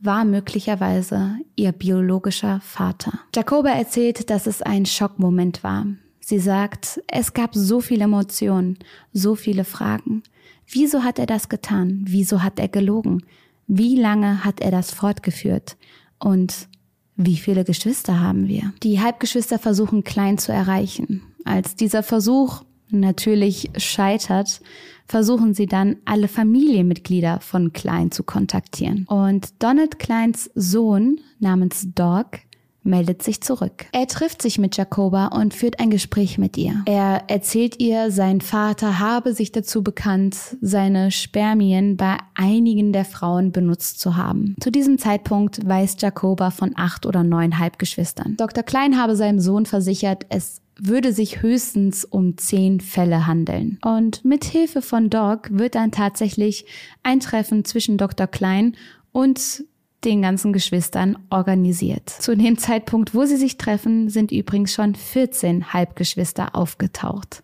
war 0.00 0.24
möglicherweise 0.24 1.36
ihr 1.54 1.72
biologischer 1.72 2.60
Vater. 2.60 3.12
Jacoba 3.34 3.70
erzählt, 3.70 4.30
dass 4.30 4.46
es 4.46 4.62
ein 4.62 4.84
Schockmoment 4.84 5.62
war. 5.62 5.86
Sie 6.24 6.38
sagt, 6.38 7.00
es 7.08 7.34
gab 7.34 7.54
so 7.54 7.80
viele 7.80 8.04
Emotionen, 8.04 8.78
so 9.12 9.34
viele 9.34 9.64
Fragen. 9.64 10.22
Wieso 10.66 11.02
hat 11.02 11.18
er 11.18 11.26
das 11.26 11.48
getan? 11.48 12.04
Wieso 12.06 12.42
hat 12.42 12.58
er 12.58 12.68
gelogen? 12.68 13.24
Wie 13.66 13.96
lange 13.96 14.44
hat 14.44 14.60
er 14.60 14.70
das 14.70 14.92
fortgeführt? 14.92 15.76
Und 16.18 16.68
wie 17.16 17.36
viele 17.36 17.64
Geschwister 17.64 18.20
haben 18.20 18.48
wir? 18.48 18.72
Die 18.82 19.00
Halbgeschwister 19.00 19.58
versuchen 19.58 20.04
klein 20.04 20.38
zu 20.38 20.52
erreichen. 20.52 21.22
Als 21.44 21.74
dieser 21.74 22.02
Versuch 22.02 22.62
natürlich 22.88 23.70
scheitert, 23.76 24.60
versuchen 25.06 25.54
sie 25.54 25.66
dann 25.66 25.96
alle 26.04 26.28
Familienmitglieder 26.28 27.40
von 27.40 27.72
Klein 27.72 28.12
zu 28.12 28.22
kontaktieren. 28.22 29.04
Und 29.08 29.62
Donald 29.62 29.98
Kleins 29.98 30.50
Sohn 30.54 31.20
namens 31.40 31.88
Dog 31.94 32.38
meldet 32.84 33.22
sich 33.22 33.40
zurück. 33.40 33.86
Er 33.92 34.06
trifft 34.06 34.42
sich 34.42 34.58
mit 34.58 34.76
Jacoba 34.76 35.28
und 35.28 35.54
führt 35.54 35.80
ein 35.80 35.90
Gespräch 35.90 36.38
mit 36.38 36.56
ihr. 36.56 36.82
Er 36.86 37.24
erzählt 37.28 37.80
ihr, 37.80 38.10
sein 38.10 38.40
Vater 38.40 38.98
habe 38.98 39.34
sich 39.34 39.52
dazu 39.52 39.82
bekannt, 39.82 40.36
seine 40.60 41.10
Spermien 41.10 41.96
bei 41.96 42.16
einigen 42.34 42.92
der 42.92 43.04
Frauen 43.04 43.52
benutzt 43.52 44.00
zu 44.00 44.16
haben. 44.16 44.56
Zu 44.60 44.70
diesem 44.70 44.98
Zeitpunkt 44.98 45.66
weiß 45.66 45.96
Jacoba 46.00 46.50
von 46.50 46.72
acht 46.76 47.06
oder 47.06 47.22
neun 47.22 47.58
Halbgeschwistern. 47.58 48.36
Dr. 48.36 48.62
Klein 48.62 48.98
habe 48.98 49.16
seinem 49.16 49.40
Sohn 49.40 49.66
versichert, 49.66 50.26
es 50.28 50.62
würde 50.78 51.12
sich 51.12 51.42
höchstens 51.42 52.04
um 52.04 52.36
zehn 52.38 52.80
Fälle 52.80 53.26
handeln. 53.26 53.78
Und 53.84 54.24
mit 54.24 54.44
Hilfe 54.44 54.82
von 54.82 55.10
Doc 55.10 55.48
wird 55.52 55.74
dann 55.74 55.92
tatsächlich 55.92 56.64
ein 57.02 57.20
Treffen 57.20 57.64
zwischen 57.64 57.98
Dr. 57.98 58.26
Klein 58.26 58.76
und 59.12 59.64
den 60.04 60.22
ganzen 60.22 60.52
Geschwistern 60.52 61.18
organisiert. 61.30 62.08
Zu 62.10 62.36
dem 62.36 62.58
Zeitpunkt, 62.58 63.14
wo 63.14 63.24
sie 63.24 63.36
sich 63.36 63.56
treffen, 63.56 64.08
sind 64.08 64.32
übrigens 64.32 64.72
schon 64.72 64.94
14 64.94 65.72
Halbgeschwister 65.72 66.54
aufgetaucht. 66.54 67.42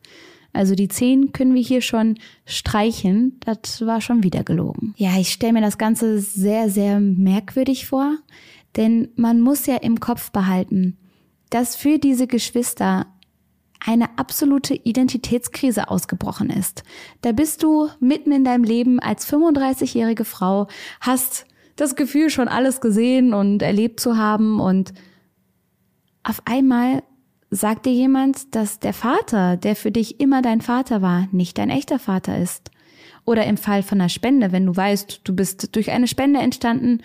Also 0.53 0.75
die 0.75 0.88
10 0.88 1.33
können 1.33 1.55
wir 1.55 1.62
hier 1.62 1.83
schon 1.83 2.19
streichen. 2.45 3.38
Das 3.41 3.85
war 3.87 4.00
schon 4.00 4.23
wieder 4.23 4.43
gelogen. 4.43 4.95
Ja, 4.97 5.19
ich 5.19 5.31
stelle 5.33 5.53
mir 5.53 5.61
das 5.61 5.79
Ganze 5.79 6.19
sehr, 6.19 6.69
sehr 6.69 7.00
merkwürdig 7.00 7.87
vor, 7.87 8.17
denn 8.77 9.09
man 9.17 9.41
muss 9.41 9.67
ja 9.67 9.77
im 9.77 10.00
Kopf 10.00 10.31
behalten, 10.33 10.97
dass 11.50 11.77
für 11.77 11.99
diese 11.99 12.27
Geschwister 12.27 13.07
eine 13.85 14.19
absolute 14.19 14.75
Identitätskrise 14.75 15.88
ausgebrochen 15.88 16.50
ist. 16.50 16.83
Da 17.21 17.33
bist 17.33 17.62
du 17.62 17.88
mitten 18.00 18.33
in 18.33 18.45
deinem 18.45 18.65
Leben 18.65 18.99
als 18.99 19.31
35-jährige 19.33 20.25
Frau, 20.25 20.67
hast 21.00 21.47
das 21.78 21.97
Gefühl, 21.97 22.28
schon 22.28 22.49
alles 22.49 22.80
gesehen 22.80 23.32
und 23.32 23.62
erlebt 23.62 24.00
zu 24.00 24.16
haben 24.16 24.61
und 24.61 24.92
auf 26.25 26.42
einmal 26.44 27.02
sagt 27.50 27.87
dir 27.87 27.92
jemand, 27.92 28.54
dass 28.54 28.80
der 28.80 28.92
Vater, 28.92 29.56
der 29.56 29.76
für 29.76 29.90
dich 29.90 30.20
immer 30.20 30.42
dein 30.42 30.61
Vater 30.61 31.00
war, 31.00 31.28
nicht 31.32 31.56
dein 31.56 31.70
echter 31.70 31.99
Vater 31.99 32.37
ist. 32.37 32.70
Oder 33.25 33.47
im 33.47 33.56
Fall 33.56 33.82
von 33.82 34.00
einer 34.00 34.08
Spende, 34.08 34.52
wenn 34.52 34.66
du 34.66 34.76
weißt, 34.76 35.20
du 35.25 35.35
bist 35.35 35.75
durch 35.76 35.90
eine 35.90 36.08
Spende 36.08 36.40
entstanden, 36.40 37.00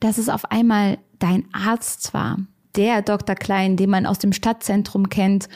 dass 0.00 0.18
es 0.18 0.28
auf 0.28 0.50
einmal 0.50 0.98
dein 1.18 1.44
Arzt 1.52 2.14
war. 2.14 2.38
Der 2.76 3.02
Dr. 3.02 3.34
Klein, 3.34 3.76
den 3.76 3.90
man 3.90 4.06
aus 4.06 4.18
dem 4.18 4.32
Stadtzentrum 4.32 5.08
kennt, 5.08 5.48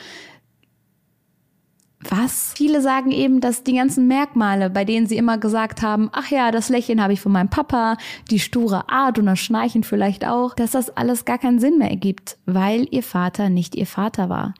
was? 2.09 2.53
Viele 2.55 2.81
sagen 2.81 3.11
eben, 3.11 3.41
dass 3.41 3.63
die 3.63 3.75
ganzen 3.75 4.07
Merkmale, 4.07 4.69
bei 4.69 4.85
denen 4.85 5.07
sie 5.07 5.17
immer 5.17 5.37
gesagt 5.37 5.81
haben, 5.81 6.09
ach 6.11 6.31
ja, 6.31 6.51
das 6.51 6.69
Lächeln 6.69 7.01
habe 7.01 7.13
ich 7.13 7.21
von 7.21 7.31
meinem 7.31 7.49
Papa, 7.49 7.97
die 8.29 8.39
sture 8.39 8.89
Art 8.89 9.19
und 9.19 9.27
das 9.27 9.39
Schnarchen 9.39 9.83
vielleicht 9.83 10.25
auch, 10.25 10.55
dass 10.55 10.71
das 10.71 10.95
alles 10.97 11.25
gar 11.25 11.37
keinen 11.37 11.59
Sinn 11.59 11.77
mehr 11.77 11.89
ergibt, 11.89 12.37
weil 12.45 12.87
ihr 12.91 13.03
Vater 13.03 13.49
nicht 13.49 13.75
ihr 13.75 13.87
Vater 13.87 14.29
war. 14.29 14.53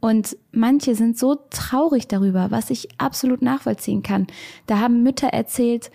Und 0.00 0.36
manche 0.52 0.94
sind 0.94 1.18
so 1.18 1.36
traurig 1.50 2.08
darüber, 2.08 2.50
was 2.50 2.70
ich 2.70 2.88
absolut 2.98 3.42
nachvollziehen 3.42 4.02
kann. 4.02 4.26
Da 4.66 4.78
haben 4.78 5.02
Mütter 5.02 5.28
erzählt, 5.28 5.90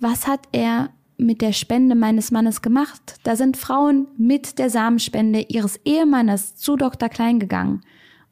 was 0.00 0.26
hat 0.26 0.40
er 0.52 0.90
mit 1.16 1.42
der 1.42 1.52
Spende 1.52 1.94
meines 1.94 2.30
Mannes 2.30 2.62
gemacht? 2.62 3.16
Da 3.22 3.36
sind 3.36 3.56
Frauen 3.56 4.08
mit 4.16 4.58
der 4.58 4.70
Samenspende 4.70 5.46
ihres 5.48 5.78
Ehemannes 5.84 6.56
zu 6.56 6.76
Dr. 6.76 7.08
Klein 7.08 7.38
gegangen. 7.38 7.82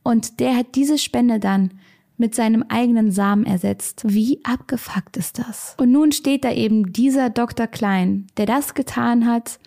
Und 0.02 0.40
der 0.40 0.56
hat 0.56 0.74
diese 0.74 0.98
Spende 0.98 1.38
dann 1.38 1.72
mit 2.22 2.36
seinem 2.36 2.64
eigenen 2.68 3.10
Samen 3.10 3.44
ersetzt. 3.44 4.02
Wie 4.06 4.38
abgefuckt 4.44 5.16
ist 5.16 5.40
das? 5.40 5.74
Und 5.78 5.90
nun 5.90 6.12
steht 6.12 6.44
da 6.44 6.52
eben 6.52 6.92
dieser 6.92 7.30
Dr. 7.30 7.66
Klein, 7.66 8.28
der 8.36 8.46
das 8.46 8.74
getan 8.74 9.26
hat 9.26 9.58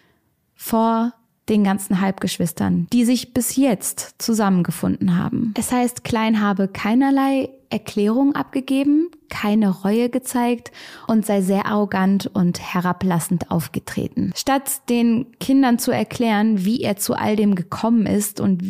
vor 0.56 1.12
den 1.50 1.66
ganzen 1.66 2.00
Halbgeschwistern, 2.00 2.88
die 2.94 3.04
sich 3.04 3.34
bis 3.34 3.58
jetzt 3.58 4.16
zusammengefunden 4.20 5.18
haben. 5.18 5.54
Es 5.58 5.74
heißt, 5.74 6.06
Klein 6.06 6.40
habe 6.40 6.70
keinerlei 6.70 7.50
Erklärung 7.70 8.36
abgegeben, 8.36 9.10
keine 9.30 9.70
Reue 9.70 10.10
gezeigt 10.10 10.72
und 11.08 11.26
sei 11.26 11.42
sehr 11.42 11.66
arrogant 11.66 12.28
und 12.28 12.62
herablassend 12.62 13.52
aufgetreten. 13.52 14.32
Statt 14.34 14.90
den 14.90 15.38
Kindern 15.42 15.78
zu 15.78 15.92
erklären, 15.92 16.64
wie 16.64 16.82
er 16.82 16.96
zu 16.96 17.16
all 17.16 17.36
dem 17.36 17.54
gekommen 17.56 18.06
ist 18.06 18.40
und 18.40 18.64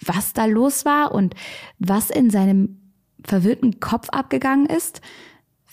was 0.00 0.32
da 0.32 0.44
los 0.44 0.84
war 0.84 1.12
und 1.12 1.34
was 1.80 2.10
in 2.10 2.30
seinem 2.30 2.85
verwirrten 3.26 3.80
Kopf 3.80 4.08
abgegangen 4.10 4.66
ist, 4.66 5.00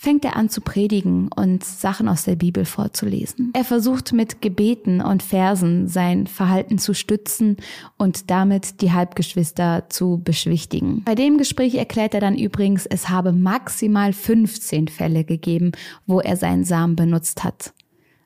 fängt 0.04 0.24
er 0.24 0.36
an 0.36 0.50
zu 0.50 0.60
predigen 0.60 1.28
und 1.34 1.64
Sachen 1.64 2.08
aus 2.08 2.24
der 2.24 2.36
Bibel 2.36 2.66
vorzulesen. 2.66 3.50
Er 3.54 3.64
versucht 3.64 4.12
mit 4.12 4.42
Gebeten 4.42 5.00
und 5.00 5.22
Versen 5.22 5.88
sein 5.88 6.26
Verhalten 6.26 6.78
zu 6.78 6.92
stützen 6.92 7.56
und 7.96 8.30
damit 8.30 8.82
die 8.82 8.92
Halbgeschwister 8.92 9.84
zu 9.88 10.20
beschwichtigen. 10.22 11.02
Bei 11.04 11.14
dem 11.14 11.38
Gespräch 11.38 11.76
erklärt 11.76 12.12
er 12.12 12.20
dann 12.20 12.36
übrigens, 12.36 12.84
es 12.84 13.08
habe 13.08 13.32
maximal 13.32 14.12
15 14.12 14.88
Fälle 14.88 15.24
gegeben, 15.24 15.72
wo 16.06 16.20
er 16.20 16.36
seinen 16.36 16.64
Samen 16.64 16.96
benutzt 16.96 17.42
hat. 17.42 17.72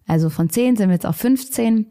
Also 0.09 0.31
von 0.31 0.51
10 0.51 0.77
sind 0.77 0.89
wir 0.89 0.95
jetzt 0.95 1.07
auf 1.07 1.17
15. 1.17 1.87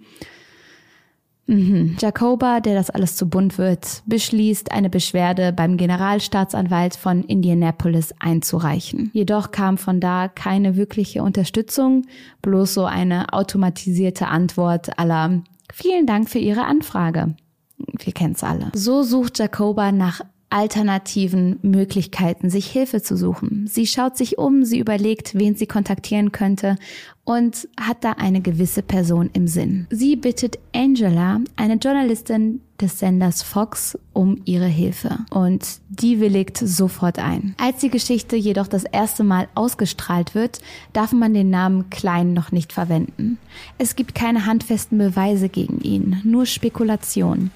Mhm. 1.48 1.96
Jacoba, 2.00 2.60
der 2.60 2.76
das 2.76 2.90
alles 2.90 3.16
zu 3.16 3.28
bunt 3.30 3.58
wird, 3.58 4.04
beschließt, 4.06 4.72
eine 4.72 4.90
Beschwerde 4.90 5.54
beim 5.54 5.78
Generalstaatsanwalt 5.78 6.96
von 6.96 7.24
Indianapolis 7.24 8.14
einzureichen. 8.20 9.10
Jedoch 9.14 9.52
kam 9.52 9.78
von 9.78 10.00
da 10.00 10.28
keine 10.28 10.76
wirkliche 10.76 11.24
Unterstützung, 11.24 12.06
bloß 12.42 12.74
so 12.74 12.86
eine 12.86 13.34
automatisierte 13.34 14.28
Antwort 14.28 15.00
aller 15.00 15.42
Vielen 15.74 16.06
Dank 16.06 16.30
für 16.30 16.40
Ihre 16.40 16.64
Anfrage. 16.66 17.36
Wir 17.78 18.14
kennen's 18.14 18.44
alle. 18.44 18.72
So 18.74 19.04
sucht 19.04 19.40
Jacoba 19.40 19.92
nach 19.92 20.22
alternativen 20.50 21.60
Möglichkeiten, 21.62 22.50
sich 22.50 22.68
Hilfe 22.68 23.02
zu 23.02 23.18
suchen. 23.18 23.68
Sie 23.68 23.86
schaut 23.86 24.18
sich 24.18 24.38
um, 24.38 24.64
sie 24.64 24.80
überlegt, 24.80 25.36
wen 25.36 25.56
sie 25.56 25.68
kontaktieren 25.68 26.32
könnte 26.32 26.78
und 27.26 27.68
hat 27.80 28.06
da 28.06 28.14
eine 28.14 28.40
gewisse 28.40 28.82
Person 28.82 29.30
im 29.34 29.48
Sinn. 29.48 29.88
Sie 29.90 30.16
bittet 30.16 30.58
Angela, 30.74 31.42
eine 31.58 31.76
Journalistin 31.76 32.62
des 32.80 33.00
Senders 33.00 33.42
Fox, 33.42 33.98
um 34.14 34.42
ihre 34.46 34.68
Hilfe 34.68 35.20
und 35.32 35.66
die 35.90 36.22
willigt 36.22 36.58
sofort 36.58 37.20
ein. 37.20 37.56
Als 37.58 37.80
die 37.80 37.90
Geschichte 37.90 38.38
jedoch 38.38 38.68
das 38.68 38.86
erste 38.86 39.26
Mal 39.26 39.50
ausgestrahlt 39.56 40.36
wird, 40.36 40.62
darf 40.94 41.12
man 41.12 41.34
den 41.34 41.50
Namen 41.50 41.90
Klein 41.90 42.34
noch 42.34 42.54
nicht 42.54 42.72
verwenden. 42.72 43.40
Es 43.78 43.98
gibt 43.98 44.16
keine 44.16 44.46
handfesten 44.46 44.98
Beweise 44.98 45.50
gegen 45.50 45.82
ihn, 45.82 46.22
nur 46.24 46.46
Spekulation. 46.46 47.52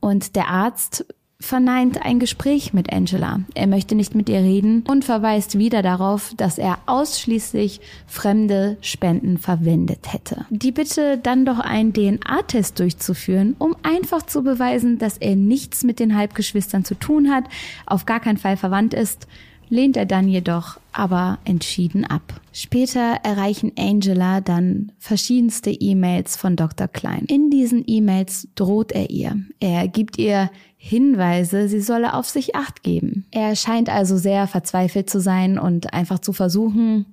Und 0.00 0.36
der 0.36 0.48
Arzt 0.48 1.04
verneint 1.40 2.04
ein 2.04 2.18
Gespräch 2.18 2.72
mit 2.72 2.92
Angela. 2.92 3.40
Er 3.54 3.68
möchte 3.68 3.94
nicht 3.94 4.14
mit 4.14 4.28
ihr 4.28 4.40
reden 4.40 4.82
und 4.88 5.04
verweist 5.04 5.56
wieder 5.56 5.82
darauf, 5.82 6.32
dass 6.36 6.58
er 6.58 6.78
ausschließlich 6.86 7.80
fremde 8.06 8.76
Spenden 8.80 9.38
verwendet 9.38 10.12
hätte. 10.12 10.46
Die 10.50 10.72
Bitte 10.72 11.16
dann 11.16 11.46
doch 11.46 11.60
einen 11.60 11.92
DNA-Test 11.92 12.80
durchzuführen, 12.80 13.54
um 13.58 13.76
einfach 13.84 14.22
zu 14.22 14.42
beweisen, 14.42 14.98
dass 14.98 15.16
er 15.18 15.36
nichts 15.36 15.84
mit 15.84 16.00
den 16.00 16.16
Halbgeschwistern 16.16 16.84
zu 16.84 16.96
tun 16.96 17.30
hat, 17.30 17.44
auf 17.86 18.04
gar 18.04 18.18
keinen 18.18 18.38
Fall 18.38 18.56
verwandt 18.56 18.92
ist, 18.92 19.28
lehnt 19.70 19.96
er 19.96 20.06
dann 20.06 20.28
jedoch 20.28 20.78
aber 20.92 21.38
entschieden 21.44 22.04
ab. 22.04 22.40
Später 22.52 23.20
erreichen 23.22 23.72
Angela 23.78 24.40
dann 24.40 24.92
verschiedenste 24.98 25.70
E-Mails 25.70 26.36
von 26.36 26.56
Dr. 26.56 26.88
Klein. 26.88 27.24
In 27.28 27.50
diesen 27.50 27.84
E-Mails 27.86 28.48
droht 28.54 28.92
er 28.92 29.10
ihr. 29.10 29.36
Er 29.60 29.86
gibt 29.86 30.18
ihr 30.18 30.50
Hinweise, 30.80 31.68
sie 31.68 31.80
solle 31.80 32.14
auf 32.14 32.28
sich 32.28 32.54
acht 32.54 32.84
geben. 32.84 33.26
Er 33.32 33.56
scheint 33.56 33.90
also 33.90 34.16
sehr 34.16 34.46
verzweifelt 34.46 35.10
zu 35.10 35.20
sein 35.20 35.58
und 35.58 35.92
einfach 35.92 36.20
zu 36.20 36.32
versuchen, 36.32 37.04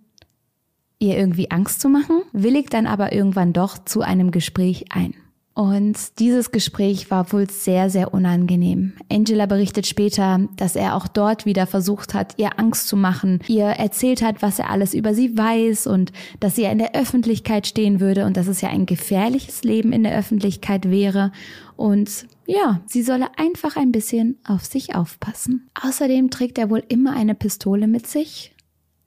ihr 0.99 1.17
irgendwie 1.17 1.49
Angst 1.49 1.81
zu 1.81 1.89
machen, 1.89 2.21
willigt 2.31 2.73
dann 2.73 2.85
aber 2.85 3.11
irgendwann 3.11 3.53
doch 3.53 3.83
zu 3.83 4.01
einem 4.01 4.29
Gespräch 4.29 4.85
ein. 4.91 5.15
Und 5.55 6.19
dieses 6.19 6.51
Gespräch 6.51 7.09
war 7.09 7.31
wohl 7.31 7.49
sehr, 7.49 7.89
sehr 7.89 8.13
unangenehm. 8.13 8.91
Angela 9.09 9.45
berichtet 9.45 9.87
später, 9.87 10.41
dass 10.57 10.75
er 10.75 10.97
auch 10.97 11.07
dort 11.07 11.45
wieder 11.45 11.65
versucht 11.65 12.13
hat, 12.13 12.33
ihr 12.35 12.59
Angst 12.59 12.89
zu 12.89 12.97
machen, 12.97 13.39
ihr 13.47 13.67
erzählt 13.67 14.21
hat, 14.21 14.41
was 14.41 14.59
er 14.59 14.69
alles 14.69 14.93
über 14.93 15.13
sie 15.13 15.37
weiß 15.37 15.87
und 15.87 16.11
dass 16.41 16.55
sie 16.55 16.63
ja 16.63 16.71
in 16.71 16.77
der 16.77 16.93
Öffentlichkeit 16.93 17.67
stehen 17.67 18.01
würde 18.01 18.25
und 18.25 18.35
dass 18.35 18.47
es 18.47 18.59
ja 18.59 18.67
ein 18.67 18.85
gefährliches 18.85 19.63
Leben 19.63 19.93
in 19.93 20.03
der 20.03 20.17
Öffentlichkeit 20.17 20.91
wäre. 20.91 21.31
Und 21.75 22.27
ja, 22.45 22.81
sie 22.85 23.03
solle 23.03 23.27
einfach 23.37 23.75
ein 23.75 23.91
bisschen 23.91 24.37
auf 24.47 24.65
sich 24.65 24.95
aufpassen. 24.95 25.69
Außerdem 25.81 26.29
trägt 26.29 26.57
er 26.57 26.69
wohl 26.69 26.83
immer 26.87 27.13
eine 27.13 27.35
Pistole 27.35 27.87
mit 27.87 28.07
sich 28.07 28.55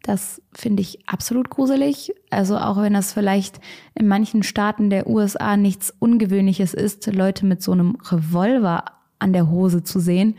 das 0.09 0.41
finde 0.55 0.81
ich 0.81 1.07
absolut 1.07 1.51
gruselig. 1.51 2.15
Also 2.31 2.57
auch 2.57 2.79
wenn 2.79 2.95
das 2.95 3.13
vielleicht 3.13 3.61
in 3.95 4.09
manchen 4.09 4.43
Staaten 4.43 4.89
der 4.89 5.07
USA 5.07 5.59
nichts 5.59 5.93
Ungewöhnliches 5.99 6.73
ist, 6.73 7.07
Leute 7.09 7.45
mit 7.45 7.63
so 7.63 7.73
einem 7.73 7.99
Revolver 8.11 8.85
an 9.19 9.35
der 9.35 9.51
Hose 9.51 9.83
zu 9.83 10.01
sehen, 10.01 10.37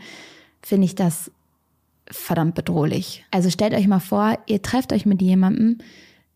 finde 0.60 0.86
ich 0.86 0.96
das 0.96 1.30
verdammt 2.10 2.56
bedrohlich. 2.56 3.24
Also 3.30 3.48
stellt 3.48 3.72
euch 3.72 3.86
mal 3.86 4.00
vor, 4.00 4.38
ihr 4.46 4.60
trefft 4.60 4.92
euch 4.92 5.06
mit 5.06 5.22
jemandem, 5.22 5.78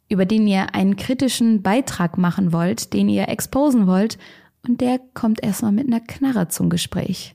über 0.09 0.27
den 0.27 0.47
ihr 0.47 0.73
einen 0.73 0.95
kritischen 0.95 1.61
Beitrag 1.61 2.17
machen 2.17 2.53
wollt, 2.53 2.93
den 2.93 3.09
ihr 3.09 3.29
exposen 3.29 3.89
wollt, 3.89 4.17
und 4.67 4.81
der 4.81 4.99
kommt 5.15 5.43
erstmal 5.43 5.73
mit 5.73 5.87
einer 5.87 6.01
Knarre 6.01 6.49
zum 6.49 6.71
Gespräch. 6.71 7.35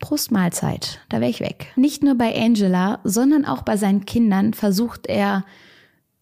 Prost 0.00 0.30
Mahlzeit, 0.30 1.00
da 1.08 1.20
wäre 1.20 1.30
ich 1.30 1.40
weg. 1.40 1.72
Nicht 1.76 2.04
nur 2.04 2.14
bei 2.14 2.34
Angela, 2.40 3.00
sondern 3.04 3.44
auch 3.44 3.62
bei 3.62 3.76
seinen 3.76 4.06
Kindern 4.06 4.54
versucht 4.54 5.06
er 5.08 5.44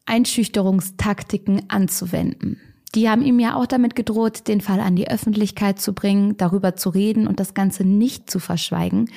Einschüchterungstaktiken 0.06 1.68
anzuwenden. 1.68 2.60
Die 2.94 3.10
haben 3.10 3.22
ihm 3.22 3.38
ja 3.38 3.56
auch 3.56 3.66
damit 3.66 3.94
gedroht, 3.94 4.48
den 4.48 4.62
Fall 4.62 4.80
an 4.80 4.96
die 4.96 5.10
Öffentlichkeit 5.10 5.78
zu 5.78 5.92
bringen, 5.92 6.36
darüber 6.38 6.76
zu 6.76 6.88
reden 6.88 7.26
und 7.26 7.40
das 7.40 7.52
Ganze 7.52 7.84
nicht 7.84 8.30
zu 8.30 8.38
verschweigen. 8.38 9.10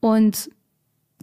Und 0.00 0.50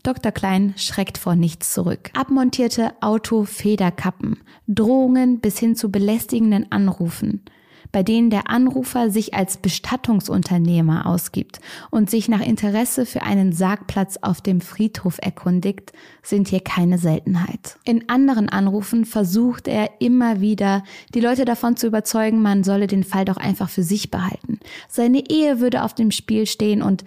Dr. 0.03 0.31
Klein 0.31 0.73
schreckt 0.77 1.17
vor 1.17 1.35
nichts 1.35 1.73
zurück. 1.73 2.11
Abmontierte 2.13 2.93
Autofederkappen, 3.01 4.37
Drohungen 4.67 5.39
bis 5.39 5.59
hin 5.59 5.75
zu 5.75 5.91
belästigenden 5.91 6.71
Anrufen 6.71 7.41
bei 7.91 8.03
denen 8.03 8.29
der 8.29 8.49
Anrufer 8.49 9.09
sich 9.09 9.33
als 9.33 9.57
Bestattungsunternehmer 9.57 11.05
ausgibt 11.05 11.59
und 11.89 12.09
sich 12.09 12.27
nach 12.29 12.41
Interesse 12.41 13.05
für 13.05 13.23
einen 13.23 13.53
Sargplatz 13.53 14.17
auf 14.21 14.41
dem 14.41 14.61
Friedhof 14.61 15.17
erkundigt, 15.21 15.93
sind 16.21 16.47
hier 16.47 16.61
keine 16.61 16.97
Seltenheit. 16.97 17.77
In 17.83 18.09
anderen 18.09 18.49
Anrufen 18.49 19.05
versucht 19.05 19.67
er 19.67 19.89
immer 19.99 20.41
wieder, 20.41 20.83
die 21.13 21.21
Leute 21.21 21.45
davon 21.45 21.77
zu 21.77 21.87
überzeugen, 21.87 22.41
man 22.41 22.63
solle 22.63 22.87
den 22.87 23.03
Fall 23.03 23.25
doch 23.25 23.37
einfach 23.37 23.69
für 23.69 23.83
sich 23.83 24.11
behalten. 24.11 24.59
Seine 24.87 25.29
Ehe 25.29 25.59
würde 25.59 25.83
auf 25.83 25.93
dem 25.93 26.11
Spiel 26.11 26.45
stehen 26.45 26.81
und 26.81 27.03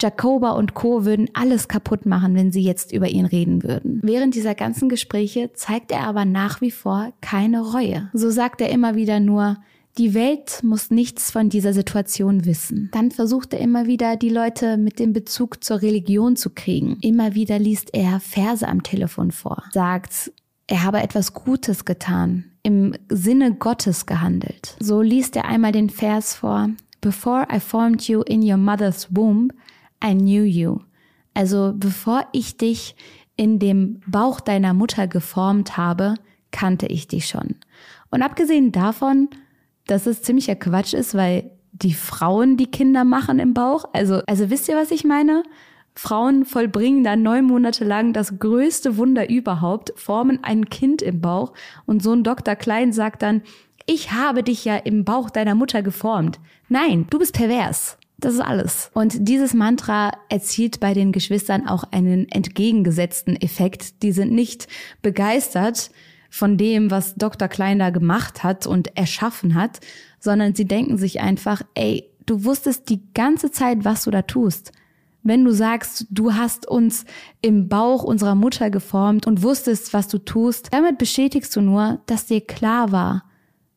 Jacoba 0.00 0.50
und 0.50 0.74
Co. 0.74 1.04
würden 1.04 1.30
alles 1.34 1.68
kaputt 1.68 2.04
machen, 2.04 2.34
wenn 2.34 2.52
sie 2.52 2.62
jetzt 2.62 2.92
über 2.92 3.08
ihn 3.08 3.26
reden 3.26 3.62
würden. 3.62 4.00
Während 4.02 4.34
dieser 4.34 4.54
ganzen 4.54 4.88
Gespräche 4.88 5.52
zeigt 5.54 5.92
er 5.92 6.00
aber 6.00 6.24
nach 6.24 6.60
wie 6.60 6.72
vor 6.72 7.12
keine 7.20 7.60
Reue. 7.62 8.10
So 8.12 8.30
sagt 8.30 8.60
er 8.60 8.70
immer 8.70 8.96
wieder 8.96 9.20
nur, 9.20 9.58
die 9.98 10.14
Welt 10.14 10.60
muss 10.62 10.90
nichts 10.90 11.30
von 11.30 11.48
dieser 11.48 11.72
Situation 11.72 12.44
wissen. 12.44 12.90
Dann 12.92 13.10
versucht 13.12 13.52
er 13.52 13.60
immer 13.60 13.86
wieder, 13.86 14.16
die 14.16 14.28
Leute 14.28 14.76
mit 14.76 14.98
dem 14.98 15.12
Bezug 15.12 15.62
zur 15.62 15.82
Religion 15.82 16.36
zu 16.36 16.50
kriegen. 16.50 16.98
Immer 17.00 17.34
wieder 17.34 17.58
liest 17.58 17.90
er 17.94 18.18
Verse 18.20 18.66
am 18.66 18.82
Telefon 18.82 19.30
vor, 19.30 19.62
sagt, 19.72 20.32
er 20.66 20.82
habe 20.82 21.00
etwas 21.00 21.32
Gutes 21.32 21.84
getan, 21.84 22.44
im 22.62 22.94
Sinne 23.08 23.54
Gottes 23.54 24.06
gehandelt. 24.06 24.76
So 24.80 25.00
liest 25.00 25.36
er 25.36 25.44
einmal 25.44 25.72
den 25.72 25.90
Vers 25.90 26.34
vor, 26.34 26.70
Before 27.00 27.46
I 27.54 27.60
formed 27.60 28.08
you 28.08 28.22
in 28.22 28.42
your 28.42 28.56
mother's 28.56 29.08
womb, 29.10 29.52
I 30.02 30.14
knew 30.14 30.42
you. 30.42 30.80
Also 31.34 31.74
bevor 31.76 32.26
ich 32.32 32.56
dich 32.56 32.96
in 33.36 33.58
dem 33.58 34.00
Bauch 34.06 34.40
deiner 34.40 34.72
Mutter 34.72 35.06
geformt 35.06 35.76
habe, 35.76 36.14
kannte 36.50 36.86
ich 36.86 37.06
dich 37.06 37.26
schon. 37.26 37.56
Und 38.10 38.22
abgesehen 38.22 38.72
davon 38.72 39.28
dass 39.86 40.06
es 40.06 40.22
ziemlicher 40.22 40.56
Quatsch 40.56 40.94
ist, 40.94 41.14
weil 41.14 41.50
die 41.72 41.94
Frauen 41.94 42.56
die 42.56 42.70
Kinder 42.70 43.04
machen 43.04 43.38
im 43.38 43.52
Bauch. 43.52 43.84
Also, 43.92 44.22
also 44.26 44.50
wisst 44.50 44.68
ihr, 44.68 44.76
was 44.76 44.90
ich 44.90 45.04
meine? 45.04 45.42
Frauen 45.96 46.44
vollbringen 46.44 47.04
dann 47.04 47.22
neun 47.22 47.44
Monate 47.44 47.84
lang 47.84 48.12
das 48.12 48.38
größte 48.38 48.96
Wunder 48.96 49.30
überhaupt, 49.30 49.92
formen 49.96 50.40
ein 50.42 50.68
Kind 50.68 51.02
im 51.02 51.20
Bauch 51.20 51.52
und 51.86 52.02
so 52.02 52.12
ein 52.12 52.24
Dr. 52.24 52.56
Klein 52.56 52.92
sagt 52.92 53.22
dann, 53.22 53.42
ich 53.86 54.12
habe 54.12 54.42
dich 54.42 54.64
ja 54.64 54.76
im 54.76 55.04
Bauch 55.04 55.30
deiner 55.30 55.54
Mutter 55.54 55.82
geformt. 55.82 56.40
Nein, 56.68 57.06
du 57.10 57.18
bist 57.18 57.34
pervers. 57.34 57.98
Das 58.18 58.34
ist 58.34 58.40
alles. 58.40 58.90
Und 58.94 59.28
dieses 59.28 59.52
Mantra 59.52 60.12
erzielt 60.30 60.80
bei 60.80 60.94
den 60.94 61.12
Geschwistern 61.12 61.68
auch 61.68 61.84
einen 61.90 62.28
entgegengesetzten 62.28 63.36
Effekt. 63.36 64.02
Die 64.02 64.12
sind 64.12 64.32
nicht 64.32 64.68
begeistert, 65.02 65.90
von 66.34 66.56
dem, 66.56 66.90
was 66.90 67.14
Dr. 67.14 67.46
Klein 67.46 67.78
da 67.78 67.90
gemacht 67.90 68.42
hat 68.42 68.66
und 68.66 68.96
erschaffen 68.96 69.54
hat, 69.54 69.78
sondern 70.18 70.52
sie 70.52 70.64
denken 70.64 70.98
sich 70.98 71.20
einfach, 71.20 71.62
ey, 71.74 72.10
du 72.26 72.42
wusstest 72.42 72.88
die 72.88 73.02
ganze 73.14 73.52
Zeit, 73.52 73.84
was 73.84 74.02
du 74.02 74.10
da 74.10 74.22
tust. 74.22 74.72
Wenn 75.22 75.44
du 75.44 75.52
sagst, 75.52 76.06
du 76.10 76.34
hast 76.34 76.66
uns 76.66 77.04
im 77.40 77.68
Bauch 77.68 78.02
unserer 78.02 78.34
Mutter 78.34 78.70
geformt 78.70 79.28
und 79.28 79.44
wusstest, 79.44 79.94
was 79.94 80.08
du 80.08 80.18
tust, 80.18 80.72
damit 80.72 80.98
bestätigst 80.98 81.54
du 81.54 81.60
nur, 81.60 82.00
dass 82.06 82.26
dir 82.26 82.40
klar 82.40 82.90
war, 82.90 83.26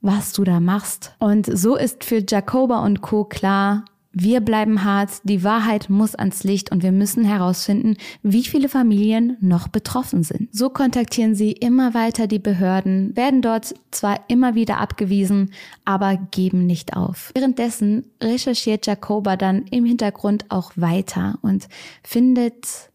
was 0.01 0.33
du 0.33 0.43
da 0.43 0.59
machst. 0.59 1.15
Und 1.19 1.45
so 1.45 1.75
ist 1.75 2.03
für 2.03 2.23
Jacoba 2.27 2.83
und 2.83 3.01
Co. 3.01 3.23
klar, 3.23 3.85
wir 4.19 4.41
bleiben 4.41 4.83
hart, 4.83 5.11
die 5.23 5.43
Wahrheit 5.43 5.89
muss 5.89 6.15
ans 6.15 6.43
Licht 6.43 6.71
und 6.71 6.81
wir 6.81 6.91
müssen 6.91 7.23
herausfinden, 7.23 7.97
wie 8.23 8.43
viele 8.43 8.69
Familien 8.69 9.37
noch 9.41 9.67
betroffen 9.67 10.23
sind. 10.23 10.49
So 10.51 10.69
kontaktieren 10.69 11.35
sie 11.35 11.51
immer 11.51 11.93
weiter 11.93 12.27
die 12.27 12.39
Behörden, 12.39 13.15
werden 13.15 13.41
dort 13.41 13.75
zwar 13.91 14.21
immer 14.27 14.55
wieder 14.55 14.79
abgewiesen, 14.79 15.51
aber 15.85 16.17
geben 16.31 16.65
nicht 16.65 16.95
auf. 16.95 17.31
Währenddessen 17.35 18.05
recherchiert 18.21 18.87
Jacoba 18.87 19.35
dann 19.35 19.65
im 19.71 19.85
Hintergrund 19.85 20.45
auch 20.49 20.71
weiter 20.75 21.37
und 21.41 21.67
findet 22.03 22.89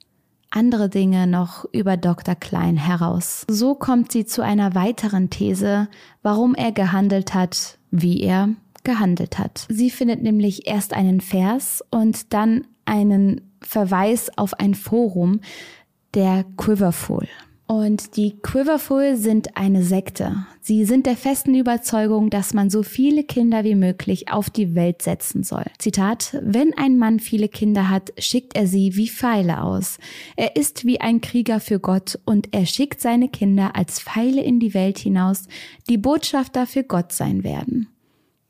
andere 0.50 0.88
Dinge 0.88 1.26
noch 1.26 1.64
über 1.72 1.96
Dr. 1.96 2.34
Klein 2.34 2.76
heraus. 2.76 3.44
So 3.48 3.74
kommt 3.74 4.12
sie 4.12 4.26
zu 4.26 4.42
einer 4.42 4.74
weiteren 4.74 5.30
These, 5.30 5.88
warum 6.22 6.54
er 6.54 6.72
gehandelt 6.72 7.32
hat, 7.32 7.78
wie 7.90 8.20
er 8.20 8.50
gehandelt 8.84 9.38
hat. 9.38 9.66
Sie 9.68 9.90
findet 9.90 10.22
nämlich 10.22 10.66
erst 10.66 10.94
einen 10.94 11.20
Vers 11.20 11.82
und 11.90 12.32
dann 12.32 12.66
einen 12.84 13.40
Verweis 13.60 14.30
auf 14.36 14.54
ein 14.54 14.74
Forum 14.74 15.40
der 16.14 16.44
Quiverful. 16.56 17.28
Und 17.66 18.18
die 18.18 18.36
Quiverful 18.42 19.16
sind 19.16 19.56
eine 19.56 19.82
Sekte. 19.82 20.44
Sie 20.60 20.84
sind 20.84 21.06
der 21.06 21.16
festen 21.16 21.54
Überzeugung, 21.54 22.28
dass 22.28 22.52
man 22.52 22.68
so 22.68 22.82
viele 22.82 23.24
Kinder 23.24 23.64
wie 23.64 23.76
möglich 23.76 24.30
auf 24.30 24.50
die 24.50 24.74
Welt 24.74 25.00
setzen 25.00 25.42
soll. 25.42 25.64
Zitat, 25.78 26.38
wenn 26.42 26.76
ein 26.76 26.98
Mann 26.98 27.18
viele 27.18 27.48
Kinder 27.48 27.88
hat, 27.88 28.12
schickt 28.18 28.56
er 28.56 28.66
sie 28.66 28.96
wie 28.96 29.08
Pfeile 29.08 29.62
aus. 29.62 29.98
Er 30.36 30.56
ist 30.56 30.84
wie 30.84 31.00
ein 31.00 31.22
Krieger 31.22 31.60
für 31.60 31.80
Gott 31.80 32.18
und 32.26 32.48
er 32.52 32.66
schickt 32.66 33.00
seine 33.00 33.30
Kinder 33.30 33.74
als 33.74 34.00
Pfeile 34.00 34.42
in 34.42 34.60
die 34.60 34.74
Welt 34.74 34.98
hinaus, 34.98 35.44
die 35.88 35.98
Botschafter 35.98 36.66
für 36.66 36.84
Gott 36.84 37.12
sein 37.12 37.42
werden. 37.42 37.88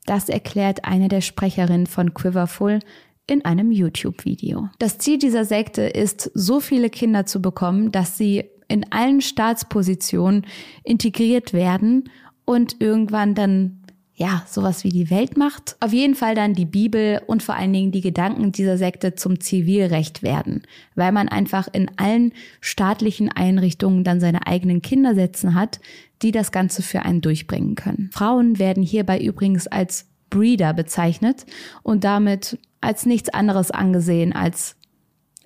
Das 0.05 0.29
erklärt 0.29 0.85
eine 0.85 1.07
der 1.07 1.21
Sprecherinnen 1.21 1.87
von 1.87 2.13
Quiverful 2.13 2.79
in 3.27 3.45
einem 3.45 3.71
YouTube-Video. 3.71 4.69
Das 4.79 4.97
Ziel 4.97 5.17
dieser 5.17 5.45
Sekte 5.45 5.83
ist, 5.83 6.29
so 6.33 6.59
viele 6.59 6.89
Kinder 6.89 7.25
zu 7.25 7.41
bekommen, 7.41 7.91
dass 7.91 8.17
sie 8.17 8.49
in 8.67 8.91
allen 8.91 9.21
Staatspositionen 9.21 10.45
integriert 10.83 11.53
werden 11.53 12.09
und 12.45 12.81
irgendwann 12.81 13.35
dann 13.35 13.82
ja, 14.23 14.41
sowas 14.47 14.85
wie 14.85 14.89
die 14.89 15.09
Weltmacht, 15.09 15.75
auf 15.81 15.91
jeden 15.91 16.15
Fall 16.15 16.33
dann 16.33 16.53
die 16.53 16.63
Bibel 16.63 17.21
und 17.27 17.43
vor 17.43 17.55
allen 17.55 17.73
Dingen 17.73 17.91
die 17.91 17.99
Gedanken 17.99 18.53
dieser 18.53 18.77
Sekte 18.77 19.15
zum 19.15 19.41
Zivilrecht 19.41 20.23
werden, 20.23 20.63
weil 20.95 21.11
man 21.11 21.27
einfach 21.27 21.67
in 21.73 21.91
allen 21.97 22.31
staatlichen 22.61 23.29
Einrichtungen 23.29 24.05
dann 24.05 24.21
seine 24.21 24.47
eigenen 24.47 24.81
Kinder 24.81 25.13
setzen 25.13 25.55
hat, 25.55 25.81
die 26.21 26.31
das 26.31 26.53
Ganze 26.53 26.83
für 26.83 27.01
einen 27.01 27.19
durchbringen 27.19 27.75
können. 27.75 28.11
Frauen 28.13 28.59
werden 28.59 28.81
hierbei 28.81 29.19
übrigens 29.19 29.67
als 29.67 30.07
Breeder 30.29 30.73
bezeichnet 30.73 31.45
und 31.81 32.05
damit 32.05 32.57
als 32.79 33.05
nichts 33.05 33.27
anderes 33.27 33.71
angesehen 33.71 34.31
als 34.31 34.77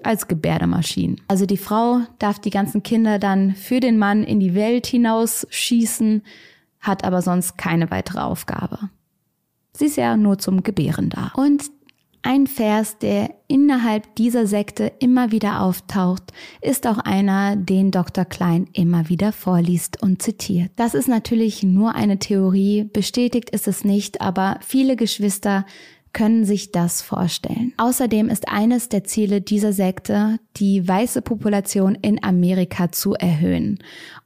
als 0.03 0.27
Gebärdemaschinen. 0.27 1.19
Also 1.27 1.47
die 1.47 1.57
Frau 1.57 2.01
darf 2.19 2.37
die 2.37 2.51
ganzen 2.51 2.83
Kinder 2.83 3.17
dann 3.17 3.55
für 3.55 3.79
den 3.79 3.97
Mann 3.97 4.23
in 4.23 4.39
die 4.39 4.53
Welt 4.53 4.85
hinaus 4.85 5.47
schießen, 5.49 6.21
hat 6.87 7.03
aber 7.03 7.21
sonst 7.21 7.57
keine 7.57 7.91
weitere 7.91 8.19
Aufgabe. 8.19 8.89
Sie 9.73 9.85
ist 9.85 9.97
ja 9.97 10.17
nur 10.17 10.39
zum 10.39 10.63
Gebären 10.63 11.09
da. 11.09 11.31
Und 11.35 11.69
Ein 12.23 12.47
Vers, 12.47 12.97
der 12.97 13.29
innerhalb 13.47 14.15
dieser 14.15 14.47
Sekte 14.47 14.91
immer 14.99 15.31
wieder 15.31 15.61
auftaucht, 15.61 16.23
ist 16.61 16.85
auch 16.85 16.97
einer, 16.97 17.55
den 17.55 17.91
Dr. 17.91 18.25
Klein 18.25 18.67
immer 18.73 19.07
wieder 19.07 19.31
vorliest 19.31 20.01
und 20.01 20.21
zitiert. 20.21 20.71
Das 20.75 20.93
ist 20.93 21.07
natürlich 21.07 21.63
nur 21.63 21.95
eine 21.95 22.19
Theorie, 22.19 22.83
bestätigt 22.83 23.51
ist 23.51 23.67
es 23.67 23.85
nicht, 23.85 24.19
aber 24.19 24.59
viele 24.61 24.97
Geschwister 24.97 25.65
können 26.13 26.45
sich 26.45 26.71
das 26.71 27.01
vorstellen. 27.01 27.73
Außerdem 27.77 28.29
ist 28.29 28.47
eines 28.47 28.89
der 28.89 29.03
Ziele 29.03 29.41
dieser 29.41 29.73
Sekte, 29.73 30.39
die 30.57 30.87
weiße 30.87 31.21
Population 31.21 31.95
in 31.95 32.23
Amerika 32.23 32.91
zu 32.91 33.13
erhöhen. 33.13 33.79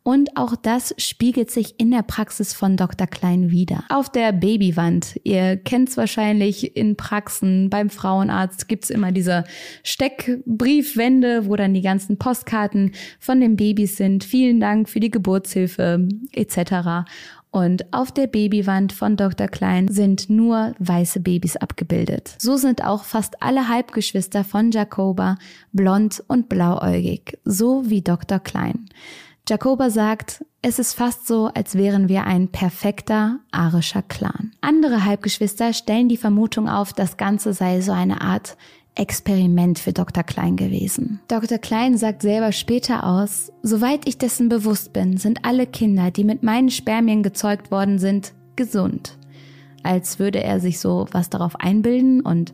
Und 0.04 0.36
auch 0.36 0.56
das 0.56 0.96
spiegelt 0.98 1.52
sich 1.52 1.80
in 1.80 1.92
der 1.92 2.02
Praxis 2.02 2.54
von 2.54 2.76
Dr. 2.76 3.06
Klein 3.06 3.52
wieder. 3.52 3.84
Auf 3.90 4.10
der 4.10 4.32
Babywand, 4.32 5.20
ihr 5.24 5.58
kennt 5.58 5.90
es 5.90 5.98
wahrscheinlich 5.98 6.76
in 6.76 6.96
Praxen, 6.96 7.70
beim 7.70 7.92
Frauenarzt 7.92 8.68
gibt's 8.68 8.90
immer 8.90 9.12
diese 9.12 9.44
Steckbriefwände, 9.84 11.46
wo 11.46 11.56
dann 11.56 11.76
die 11.76 11.82
ganzen 11.82 12.18
Postkarten 12.18 12.94
von 13.20 13.40
den 13.42 13.56
Babys 13.58 13.98
sind. 13.98 14.24
Vielen 14.24 14.60
Dank 14.60 14.90
für 14.90 15.00
die 15.00 15.12
Geburtshilfe 15.12 16.08
etc. 16.32 17.08
Und 17.52 17.94
auf 17.94 18.14
der 18.14 18.28
Babywand 18.28 18.94
von 18.94 19.18
Dr. 19.18 19.48
Klein 19.50 19.90
sind 19.90 20.30
nur 20.30 20.74
weiße 20.80 21.20
Babys 21.20 21.58
abgebildet. 21.58 22.36
So 22.38 22.56
sind 22.56 22.84
auch 22.84 23.04
fast 23.04 23.44
alle 23.44 23.68
Halbgeschwister 23.68 24.46
von 24.46 24.72
Jacoba 24.72 25.36
blond 25.74 26.24
und 26.28 26.48
blauäugig, 26.48 27.38
so 27.44 27.90
wie 27.90 28.02
Dr. 28.02 28.40
Klein. 28.40 28.86
Jacoba 29.50 29.90
sagt, 29.90 30.46
es 30.62 30.80
ist 30.80 30.94
fast 30.94 31.28
so, 31.28 31.48
als 31.48 31.76
wären 31.76 32.08
wir 32.08 32.26
ein 32.26 32.50
perfekter 32.50 33.40
arischer 33.52 34.04
Clan. 34.04 34.52
Andere 34.62 35.04
Halbgeschwister 35.04 35.74
stellen 35.74 36.08
die 36.08 36.18
Vermutung 36.18 36.70
auf, 36.70 36.94
das 36.94 37.18
Ganze 37.18 37.52
sei 37.52 37.82
so 37.82 37.92
eine 37.92 38.22
Art 38.22 38.56
Experiment 38.96 39.80
für 39.80 39.94
Dr. 39.94 40.24
Klein 40.24 40.58
gewesen. 40.58 41.22
Dr. 41.28 41.58
Klein 41.58 41.98
sagt 41.98 42.22
selber 42.22 42.52
später 42.52 43.06
aus, 43.06 43.52
soweit 43.64 44.08
ich 44.08 44.18
dessen 44.18 44.50
bewusst 44.50 44.92
bin, 44.94 45.18
sind 45.18 45.46
alle 45.46 45.66
Kinder, 45.66 46.12
die 46.12 46.24
mit 46.24 46.44
meinen 46.44 46.70
Spermien 46.70 47.24
gezeugt 47.24 47.72
worden 47.72 48.00
sind, 48.00 48.34
gesund. 48.56 49.18
Als 49.84 50.20
würde 50.20 50.44
er 50.44 50.60
sich 50.60 50.80
so 50.80 51.08
was 51.12 51.30
darauf 51.30 51.56
einbilden 51.56 52.22
und 52.22 52.54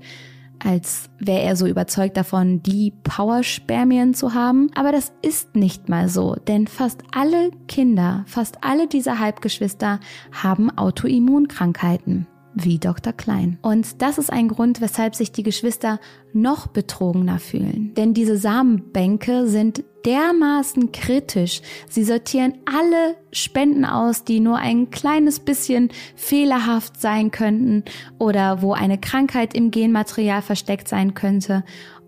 als 0.64 1.10
wäre 1.20 1.42
er 1.42 1.56
so 1.56 1.68
überzeugt 1.68 2.18
davon, 2.18 2.64
die 2.64 2.92
Power-Spermien 3.04 4.14
zu 4.14 4.34
haben. 4.34 4.72
Aber 4.76 4.92
das 4.92 5.12
ist 5.22 5.56
nicht 5.56 5.88
mal 5.90 6.10
so, 6.10 6.36
denn 6.48 6.68
fast 6.68 7.04
alle 7.12 7.52
Kinder, 7.68 8.24
fast 8.28 8.64
alle 8.64 8.88
dieser 8.88 9.20
Halbgeschwister 9.20 10.00
haben 10.32 10.76
Autoimmunkrankheiten 10.76 12.28
wie 12.64 12.80
Dr. 12.80 13.14
Klein. 13.14 13.58
Und 13.62 14.02
das 14.02 14.18
ist 14.18 14.32
ein 14.32 14.48
Grund, 14.48 14.82
weshalb 14.82 15.16
sich 15.16 15.32
die 15.32 15.44
Geschwister 15.44 16.00
noch 16.34 16.68
betrogener 16.68 17.40
fühlen. 17.40 17.94
Denn 17.96 18.14
diese 18.14 18.38
Samenbänke 18.38 19.48
sind 19.48 19.84
dermaßen 20.06 20.92
kritisch. 20.92 21.62
Sie 21.90 22.04
sortieren 22.04 22.54
alle 22.66 23.16
Spenden 23.32 23.86
aus, 23.86 24.24
die 24.24 24.40
nur 24.40 24.58
ein 24.58 24.90
kleines 24.90 25.40
bisschen 25.40 25.90
fehlerhaft 26.16 27.00
sein 27.02 27.32
könnten 27.32 27.84
oder 28.18 28.62
wo 28.62 28.74
eine 28.74 28.98
Krankheit 28.98 29.54
im 29.54 29.72
Genmaterial 29.72 30.42
versteckt 30.42 30.88
sein 30.88 31.14
könnte. 31.14 31.64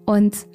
Und 0.05 0.47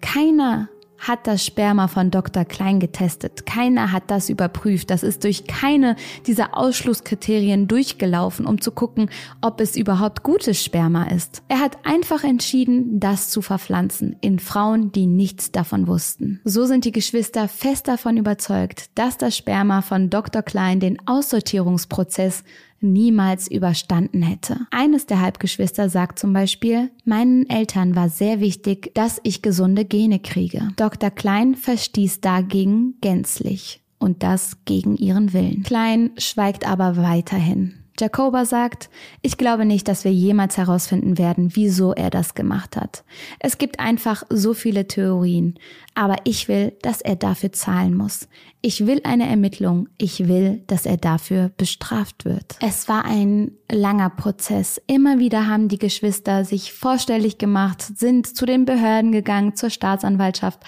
keiner 0.00 0.68
hat 0.98 1.26
das 1.26 1.44
Sperma 1.44 1.88
von 1.88 2.10
Dr. 2.10 2.44
Klein 2.44 2.80
getestet. 2.80 3.46
Keiner 3.46 3.92
hat 3.92 4.10
das 4.10 4.28
überprüft. 4.28 4.90
Das 4.90 5.02
ist 5.02 5.24
durch 5.24 5.46
keine 5.46 5.96
dieser 6.26 6.56
Ausschlusskriterien 6.56 7.68
durchgelaufen, 7.68 8.46
um 8.46 8.60
zu 8.60 8.70
gucken, 8.70 9.10
ob 9.40 9.60
es 9.60 9.76
überhaupt 9.76 10.22
gutes 10.22 10.62
Sperma 10.62 11.04
ist. 11.04 11.42
Er 11.48 11.60
hat 11.60 11.78
einfach 11.84 12.24
entschieden, 12.24 13.00
das 13.00 13.30
zu 13.30 13.42
verpflanzen 13.42 14.16
in 14.20 14.38
Frauen, 14.38 14.92
die 14.92 15.06
nichts 15.06 15.52
davon 15.52 15.86
wussten. 15.86 16.40
So 16.44 16.64
sind 16.64 16.84
die 16.84 16.92
Geschwister 16.92 17.48
fest 17.48 17.88
davon 17.88 18.16
überzeugt, 18.16 18.90
dass 18.94 19.18
das 19.18 19.36
Sperma 19.36 19.82
von 19.82 20.10
Dr. 20.10 20.42
Klein 20.42 20.80
den 20.80 20.98
Aussortierungsprozess 21.06 22.44
niemals 22.80 23.48
überstanden 23.48 24.22
hätte. 24.22 24.66
Eines 24.70 25.06
der 25.06 25.20
Halbgeschwister 25.20 25.88
sagt 25.88 26.18
zum 26.18 26.32
Beispiel, 26.32 26.90
meinen 27.04 27.48
Eltern 27.48 27.94
war 27.96 28.08
sehr 28.08 28.40
wichtig, 28.40 28.92
dass 28.94 29.20
ich 29.22 29.42
gesunde 29.42 29.84
Gene 29.84 30.18
kriege. 30.18 30.68
Dr. 30.76 31.10
Klein 31.10 31.54
verstieß 31.54 32.20
dagegen 32.20 32.94
gänzlich 33.00 33.80
und 33.98 34.22
das 34.22 34.64
gegen 34.64 34.96
ihren 34.96 35.32
Willen. 35.32 35.62
Klein 35.62 36.10
schweigt 36.18 36.68
aber 36.68 36.96
weiterhin. 36.96 37.74
Jacoba 37.98 38.44
sagt, 38.44 38.90
ich 39.22 39.36
glaube 39.36 39.64
nicht, 39.64 39.88
dass 39.88 40.04
wir 40.04 40.12
jemals 40.12 40.56
herausfinden 40.56 41.18
werden, 41.18 41.50
wieso 41.54 41.92
er 41.92 42.10
das 42.10 42.34
gemacht 42.34 42.76
hat. 42.76 43.04
Es 43.38 43.58
gibt 43.58 43.80
einfach 43.80 44.24
so 44.28 44.54
viele 44.54 44.86
Theorien, 44.86 45.58
aber 45.94 46.16
ich 46.24 46.48
will, 46.48 46.74
dass 46.82 47.00
er 47.00 47.16
dafür 47.16 47.52
zahlen 47.52 47.94
muss. 47.94 48.28
Ich 48.60 48.86
will 48.86 49.00
eine 49.04 49.28
Ermittlung, 49.28 49.88
ich 49.96 50.28
will, 50.28 50.62
dass 50.66 50.86
er 50.86 50.96
dafür 50.96 51.50
bestraft 51.56 52.24
wird. 52.24 52.56
Es 52.60 52.88
war 52.88 53.04
ein 53.04 53.52
langer 53.70 54.10
Prozess. 54.10 54.80
Immer 54.86 55.18
wieder 55.18 55.46
haben 55.46 55.68
die 55.68 55.78
Geschwister 55.78 56.44
sich 56.44 56.72
vorstellig 56.72 57.38
gemacht, 57.38 57.80
sind 57.80 58.26
zu 58.36 58.44
den 58.44 58.64
Behörden 58.64 59.12
gegangen, 59.12 59.54
zur 59.54 59.70
Staatsanwaltschaft 59.70 60.60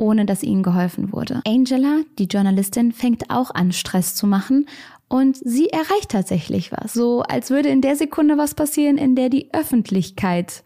ohne 0.00 0.24
dass 0.24 0.44
ihnen 0.44 0.62
geholfen 0.62 1.12
wurde. 1.12 1.42
Angela, 1.44 2.02
die 2.20 2.26
Journalistin, 2.26 2.92
fängt 2.92 3.30
auch 3.30 3.50
an, 3.50 3.72
Stress 3.72 4.14
zu 4.14 4.28
machen 4.28 4.66
und 5.08 5.36
sie 5.36 5.68
erreicht 5.68 6.10
tatsächlich 6.10 6.72
was. 6.72 6.92
So 6.92 7.22
als 7.22 7.50
würde 7.50 7.68
in 7.68 7.80
der 7.80 7.96
Sekunde 7.96 8.38
was 8.38 8.54
passieren, 8.54 8.98
in 8.98 9.14
der 9.14 9.30
die 9.30 9.52
Öffentlichkeit 9.52 10.62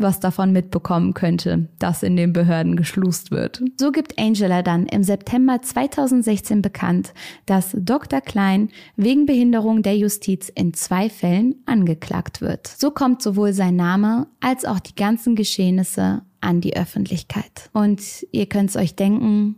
was 0.00 0.18
davon 0.18 0.52
mitbekommen 0.52 1.14
könnte, 1.14 1.68
dass 1.78 2.02
in 2.02 2.16
den 2.16 2.32
Behörden 2.32 2.76
geschlust 2.76 3.30
wird. 3.30 3.62
So 3.78 3.92
gibt 3.92 4.18
Angela 4.18 4.62
dann 4.62 4.86
im 4.86 5.02
September 5.02 5.60
2016 5.60 6.62
bekannt, 6.62 7.12
dass 7.46 7.76
Dr. 7.78 8.20
Klein 8.20 8.70
wegen 8.96 9.26
Behinderung 9.26 9.82
der 9.82 9.96
Justiz 9.96 10.48
in 10.48 10.74
zwei 10.74 11.10
Fällen 11.10 11.56
angeklagt 11.66 12.40
wird. 12.40 12.66
So 12.66 12.90
kommt 12.90 13.22
sowohl 13.22 13.52
sein 13.52 13.76
Name 13.76 14.26
als 14.40 14.64
auch 14.64 14.80
die 14.80 14.94
ganzen 14.94 15.36
Geschehnisse 15.36 16.22
an 16.40 16.60
die 16.60 16.76
Öffentlichkeit. 16.76 17.68
Und 17.72 18.00
ihr 18.32 18.46
könnt 18.46 18.70
es 18.70 18.76
euch 18.76 18.96
denken, 18.96 19.56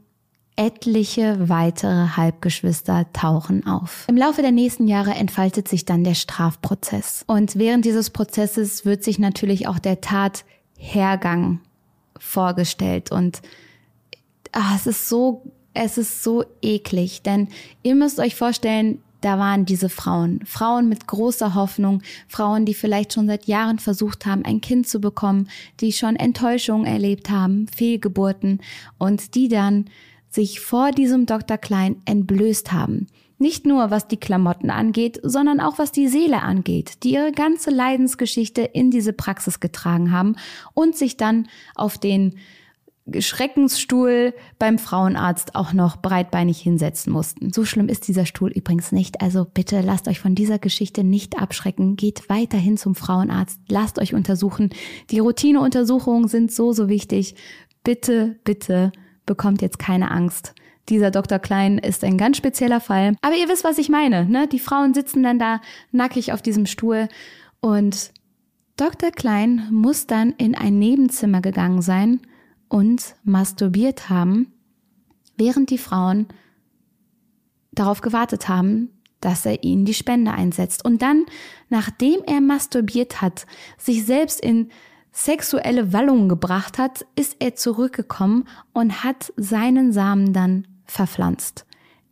Etliche 0.57 1.49
weitere 1.49 2.09
Halbgeschwister 2.17 3.07
tauchen 3.13 3.67
auf. 3.67 4.05
Im 4.09 4.17
Laufe 4.17 4.43
der 4.43 4.53
nächsten 4.53 4.87
Jahre 4.87 5.13
entfaltet 5.13 5.67
sich 5.67 5.85
dann 5.85 6.05
der 6.05 6.15
Strafprozess. 6.15 7.25
Und 7.27 7.57
während 7.57 7.85
dieses 7.85 8.11
Prozesses 8.11 8.85
wird 8.85 9.03
sich 9.03 9.19
natürlich 9.19 9.67
auch 9.67 9.79
der 9.79 10.01
Tathergang 10.03 11.61
vorgestellt. 12.19 13.11
Und 13.11 13.41
ach, 14.53 14.77
es 14.77 14.87
ist 14.87 15.09
so, 15.09 15.43
es 15.75 15.97
ist 15.97 16.23
so 16.23 16.45
eklig, 16.61 17.23
denn 17.23 17.49
ihr 17.83 17.95
müsst 17.95 18.21
euch 18.21 18.35
vorstellen, 18.35 18.99
da 19.23 19.39
waren 19.39 19.65
diese 19.65 19.89
Frauen. 19.89 20.41
Frauen 20.45 20.89
mit 20.89 21.07
großer 21.07 21.55
Hoffnung, 21.55 22.03
Frauen, 22.29 22.67
die 22.67 22.75
vielleicht 22.75 23.13
schon 23.13 23.29
seit 23.29 23.47
Jahren 23.47 23.79
versucht 23.79 24.27
haben, 24.27 24.45
ein 24.45 24.61
Kind 24.61 24.89
zu 24.89 25.01
bekommen, 25.01 25.49
die 25.81 25.93
schon 25.93 26.17
Enttäuschungen 26.17 26.87
erlebt 26.87 27.31
haben, 27.31 27.69
Fehlgeburten 27.69 28.61
und 28.99 29.35
die 29.37 29.49
dann 29.49 29.87
sich 30.33 30.61
vor 30.61 30.91
diesem 30.91 31.27
Dr. 31.27 31.59
Klein 31.59 31.97
entblößt 32.07 32.73
haben. 32.73 33.07
Nicht 33.39 33.67
nur 33.67 33.91
was 33.91 34.07
die 34.07 34.19
Klamotten 34.19 34.71
angeht, 34.71 35.21
sondern 35.23 35.61
auch 35.61 35.79
was 35.79 35.93
die 35.93 36.09
Seele 36.09 36.43
angeht, 36.43 37.03
die 37.03 37.15
ihre 37.15 37.33
ganze 37.33 37.71
Leidensgeschichte 37.71 38.63
in 38.63 38.91
diese 38.91 39.13
Praxis 39.13 39.61
getragen 39.61 40.13
haben 40.13 40.37
und 40.75 40.97
sich 40.97 41.17
dann 41.17 41.49
auf 41.75 41.99
den 41.99 42.37
Schreckensstuhl 43.19 44.33
beim 44.61 44.79
Frauenarzt 44.79 45.57
auch 45.57 45.73
noch 45.73 45.97
breitbeinig 45.97 46.61
hinsetzen 46.61 47.13
mussten. 47.13 47.53
So 47.53 47.65
schlimm 47.65 47.89
ist 47.89 48.07
dieser 48.07 48.27
Stuhl 48.27 48.53
übrigens 48.53 48.93
nicht. 48.93 49.21
Also 49.21 49.45
bitte 49.45 49.81
lasst 49.81 50.07
euch 50.07 50.21
von 50.21 50.37
dieser 50.37 50.61
Geschichte 50.61 51.03
nicht 51.03 51.37
abschrecken. 51.37 51.97
Geht 51.97 52.29
weiterhin 52.29 52.77
zum 52.77 52.95
Frauenarzt. 52.95 53.61
Lasst 53.69 53.99
euch 53.99 54.15
untersuchen. 54.15 54.71
Die 55.11 55.19
Routineuntersuchungen 55.19 56.29
sind 56.29 56.53
so, 56.53 56.73
so 56.73 56.89
wichtig. 56.89 57.35
Bitte, 57.83 58.39
bitte 58.45 58.93
bekommt 59.27 59.63
jetzt 59.63 59.79
keine 59.79 60.11
Angst. 60.11 60.55
Dieser 60.89 61.11
Dr. 61.11 61.39
Klein 61.39 61.79
ist 61.79 62.03
ein 62.03 62.19
ganz 62.19 62.37
spezieller 62.37 62.81
Fall. 62.81 63.15
Aber 63.23 63.37
ihr 63.37 63.49
wisst, 63.49 63.65
was 63.65 63.79
ich 63.79 63.89
meine. 63.89 64.27
Ne? 64.27 64.49
Die 64.49 64.59
Frauen 64.59 64.95
sitzen 64.95 65.23
dann 65.23 65.39
da 65.39 65.61
nackig 65.93 66.33
auf 66.33 66.43
diesem 66.43 66.67
Stuhl 66.67 67.09
und 67.61 68.13
Dr. 68.77 69.11
Klein 69.11 69.69
muss 69.71 70.07
dann 70.07 70.33
in 70.33 70.55
ein 70.55 70.79
Nebenzimmer 70.79 71.41
gegangen 71.41 71.83
sein 71.83 72.21
und 72.69 73.15
masturbiert 73.23 74.09
haben, 74.09 74.53
während 75.37 75.71
die 75.71 75.79
Frauen 75.79 76.27
darauf 77.71 78.01
gewartet 78.01 78.49
haben, 78.49 78.91
dass 79.21 79.47
er 79.47 79.63
ihnen 79.63 79.85
die 79.85 79.95
Spende 79.95 80.33
einsetzt. 80.33 80.85
Und 80.85 81.03
dann, 81.03 81.27
nachdem 81.69 82.23
er 82.27 82.41
masturbiert 82.41 83.21
hat, 83.21 83.47
sich 83.79 84.05
selbst 84.05 84.41
in 84.41 84.71
sexuelle 85.13 85.93
Wallungen 85.93 86.29
gebracht 86.29 86.79
hat, 86.79 87.07
ist 87.15 87.37
er 87.39 87.55
zurückgekommen 87.55 88.49
und 88.73 89.05
hat 89.05 89.33
seinen 89.37 89.93
Samen 89.93 90.33
dann 90.33 90.67
verpflanzt 90.87 91.67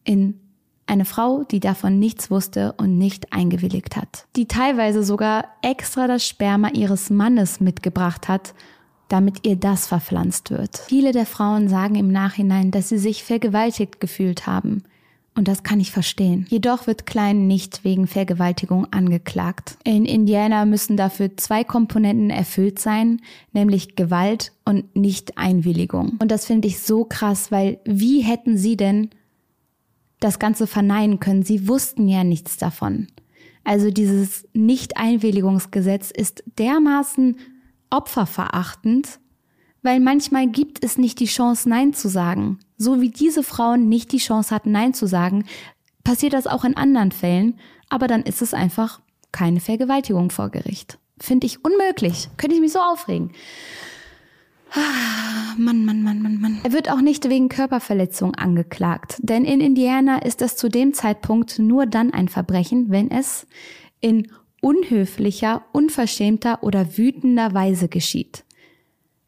in 0.04 0.38
Eine 0.86 1.04
Frau, 1.04 1.44
die 1.44 1.60
davon 1.60 2.00
nichts 2.00 2.32
wusste 2.32 2.72
und 2.76 2.98
nicht 2.98 3.32
eingewilligt 3.32 3.96
hat. 3.96 4.26
Die 4.34 4.48
teilweise 4.48 5.04
sogar 5.04 5.44
extra 5.62 6.08
das 6.08 6.26
Sperma 6.26 6.70
ihres 6.70 7.10
Mannes 7.10 7.60
mitgebracht 7.60 8.26
hat, 8.26 8.54
damit 9.06 9.46
ihr 9.46 9.54
das 9.54 9.86
verpflanzt 9.86 10.50
wird. 10.50 10.78
Viele 10.78 11.12
der 11.12 11.26
Frauen 11.26 11.68
sagen 11.68 11.94
im 11.94 12.10
Nachhinein, 12.10 12.72
dass 12.72 12.88
sie 12.88 12.98
sich 12.98 13.22
vergewaltigt 13.22 14.00
gefühlt 14.00 14.48
haben. 14.48 14.82
Und 15.36 15.46
das 15.46 15.62
kann 15.62 15.78
ich 15.78 15.92
verstehen. 15.92 16.44
Jedoch 16.48 16.86
wird 16.86 17.06
Klein 17.06 17.46
nicht 17.46 17.84
wegen 17.84 18.08
Vergewaltigung 18.08 18.92
angeklagt. 18.92 19.78
In 19.84 20.04
Indiana 20.04 20.64
müssen 20.64 20.96
dafür 20.96 21.36
zwei 21.36 21.62
Komponenten 21.62 22.30
erfüllt 22.30 22.78
sein, 22.80 23.22
nämlich 23.52 23.94
Gewalt 23.94 24.52
und 24.64 24.96
Nicht-Einwilligung. 24.96 26.16
Und 26.18 26.30
das 26.30 26.46
finde 26.46 26.66
ich 26.68 26.80
so 26.80 27.04
krass, 27.04 27.52
weil 27.52 27.78
wie 27.84 28.22
hätten 28.22 28.58
sie 28.58 28.76
denn 28.76 29.10
das 30.18 30.40
Ganze 30.40 30.66
verneinen 30.66 31.20
können? 31.20 31.44
Sie 31.44 31.68
wussten 31.68 32.08
ja 32.08 32.24
nichts 32.24 32.56
davon. 32.56 33.06
Also 33.62 33.90
dieses 33.90 34.48
Nicht-Einwilligungsgesetz 34.52 36.10
ist 36.10 36.42
dermaßen 36.58 37.36
opferverachtend, 37.88 39.19
weil 39.82 40.00
manchmal 40.00 40.46
gibt 40.46 40.84
es 40.84 40.98
nicht 40.98 41.20
die 41.20 41.26
Chance, 41.26 41.68
Nein 41.68 41.92
zu 41.92 42.08
sagen. 42.08 42.58
So 42.76 43.00
wie 43.00 43.10
diese 43.10 43.42
Frauen 43.42 43.88
nicht 43.88 44.12
die 44.12 44.18
Chance 44.18 44.54
hatten, 44.54 44.72
Nein 44.72 44.94
zu 44.94 45.06
sagen, 45.06 45.44
passiert 46.04 46.32
das 46.32 46.46
auch 46.46 46.64
in 46.64 46.76
anderen 46.76 47.12
Fällen, 47.12 47.58
aber 47.88 48.06
dann 48.06 48.22
ist 48.22 48.42
es 48.42 48.54
einfach 48.54 49.00
keine 49.32 49.60
Vergewaltigung 49.60 50.30
vor 50.30 50.50
Gericht. 50.50 50.98
Finde 51.20 51.46
ich 51.46 51.64
unmöglich. 51.64 52.28
Könnte 52.36 52.54
ich 52.54 52.60
mich 52.60 52.72
so 52.72 52.80
aufregen. 52.80 53.32
Ah, 54.72 55.54
Mann, 55.58 55.84
Mann, 55.84 56.02
Mann, 56.02 56.22
Mann, 56.22 56.40
Mann. 56.40 56.60
Er 56.62 56.72
wird 56.72 56.90
auch 56.90 57.00
nicht 57.00 57.28
wegen 57.28 57.48
Körperverletzung 57.48 58.36
angeklagt, 58.36 59.16
denn 59.18 59.44
in 59.44 59.60
Indiana 59.60 60.18
ist 60.22 60.42
es 60.42 60.56
zu 60.56 60.68
dem 60.68 60.94
Zeitpunkt 60.94 61.58
nur 61.58 61.86
dann 61.86 62.12
ein 62.12 62.28
Verbrechen, 62.28 62.86
wenn 62.88 63.10
es 63.10 63.46
in 64.00 64.28
unhöflicher, 64.60 65.64
unverschämter 65.72 66.62
oder 66.62 66.96
wütender 66.96 67.52
Weise 67.52 67.88
geschieht. 67.88 68.44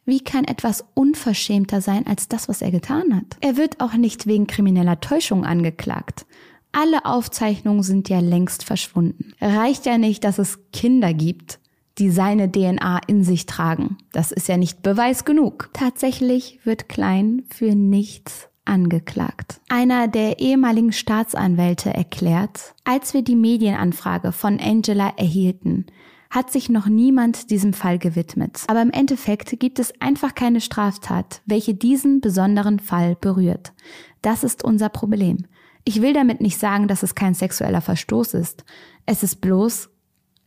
Wie 0.05 0.21
kann 0.21 0.45
etwas 0.45 0.85
unverschämter 0.95 1.81
sein 1.81 2.07
als 2.07 2.29
das, 2.29 2.49
was 2.49 2.61
er 2.61 2.71
getan 2.71 3.15
hat? 3.15 3.37
Er 3.41 3.57
wird 3.57 3.81
auch 3.81 3.95
nicht 3.95 4.27
wegen 4.27 4.47
krimineller 4.47 5.01
Täuschung 5.01 5.45
angeklagt. 5.45 6.27
Alle 6.73 7.05
Aufzeichnungen 7.05 7.83
sind 7.83 8.09
ja 8.09 8.21
längst 8.21 8.65
verschwunden. 8.65 9.35
Reicht 9.41 9.87
ja 9.87 9.99
nicht, 9.99 10.25
dass 10.25 10.39
es 10.39 10.59
Kinder 10.73 11.13
gibt, 11.13 11.61
die 11.99 12.11
seine 12.11 12.51
DNA 12.51 13.01
in 13.07 13.23
sich 13.23 13.47
tragen. 13.47 13.99
Das 14.13 14.33
ist 14.33 14.49
ja 14.49 14.57
nicht 14.57 14.83
Beweis 14.83 15.25
genug. 15.25 15.71
Tatsächlich 15.75 16.61
wird 16.65 16.89
Klein 16.89 17.45
für 17.51 17.75
nichts 17.75 18.49
angeklagt. 18.65 19.61
Einer 19.69 20.09
der 20.09 20.39
ehemaligen 20.39 20.93
Staatsanwälte 20.93 21.93
erklärt, 21.93 22.75
als 22.85 23.13
wir 23.13 23.23
die 23.23 23.37
Medienanfrage 23.37 24.33
von 24.33 24.59
Angela 24.59 25.13
erhielten, 25.17 25.87
hat 26.33 26.51
sich 26.51 26.71
noch 26.71 26.87
niemand 26.87 27.51
diesem 27.51 27.75
Fall 27.75 27.99
gewidmet. 27.99 28.65
Aber 28.67 28.81
im 28.81 28.91
Endeffekt 28.91 29.61
gibt 29.61 29.79
es 29.79 29.93
einfach 30.01 30.35
keine 30.35 30.63
Straftat, 30.63 31.43
welche 31.45 31.75
diesen 31.75 32.23
besonderen 32.23 32.81
Fall 32.81 33.17
berührt. 33.21 33.75
Das 34.23 34.43
ist 34.43 34.65
unser 34.65 34.89
Problem. 34.89 35.45
Ich 35.85 36.01
will 36.01 36.15
damit 36.15 36.41
nicht 36.41 36.59
sagen, 36.59 36.89
dass 36.89 37.03
es 37.03 37.15
kein 37.15 37.35
sexueller 37.35 37.83
Verstoß 37.83 38.33
ist. 38.35 38.65
Es 39.05 39.23
ist 39.23 39.43
bloß 39.43 39.91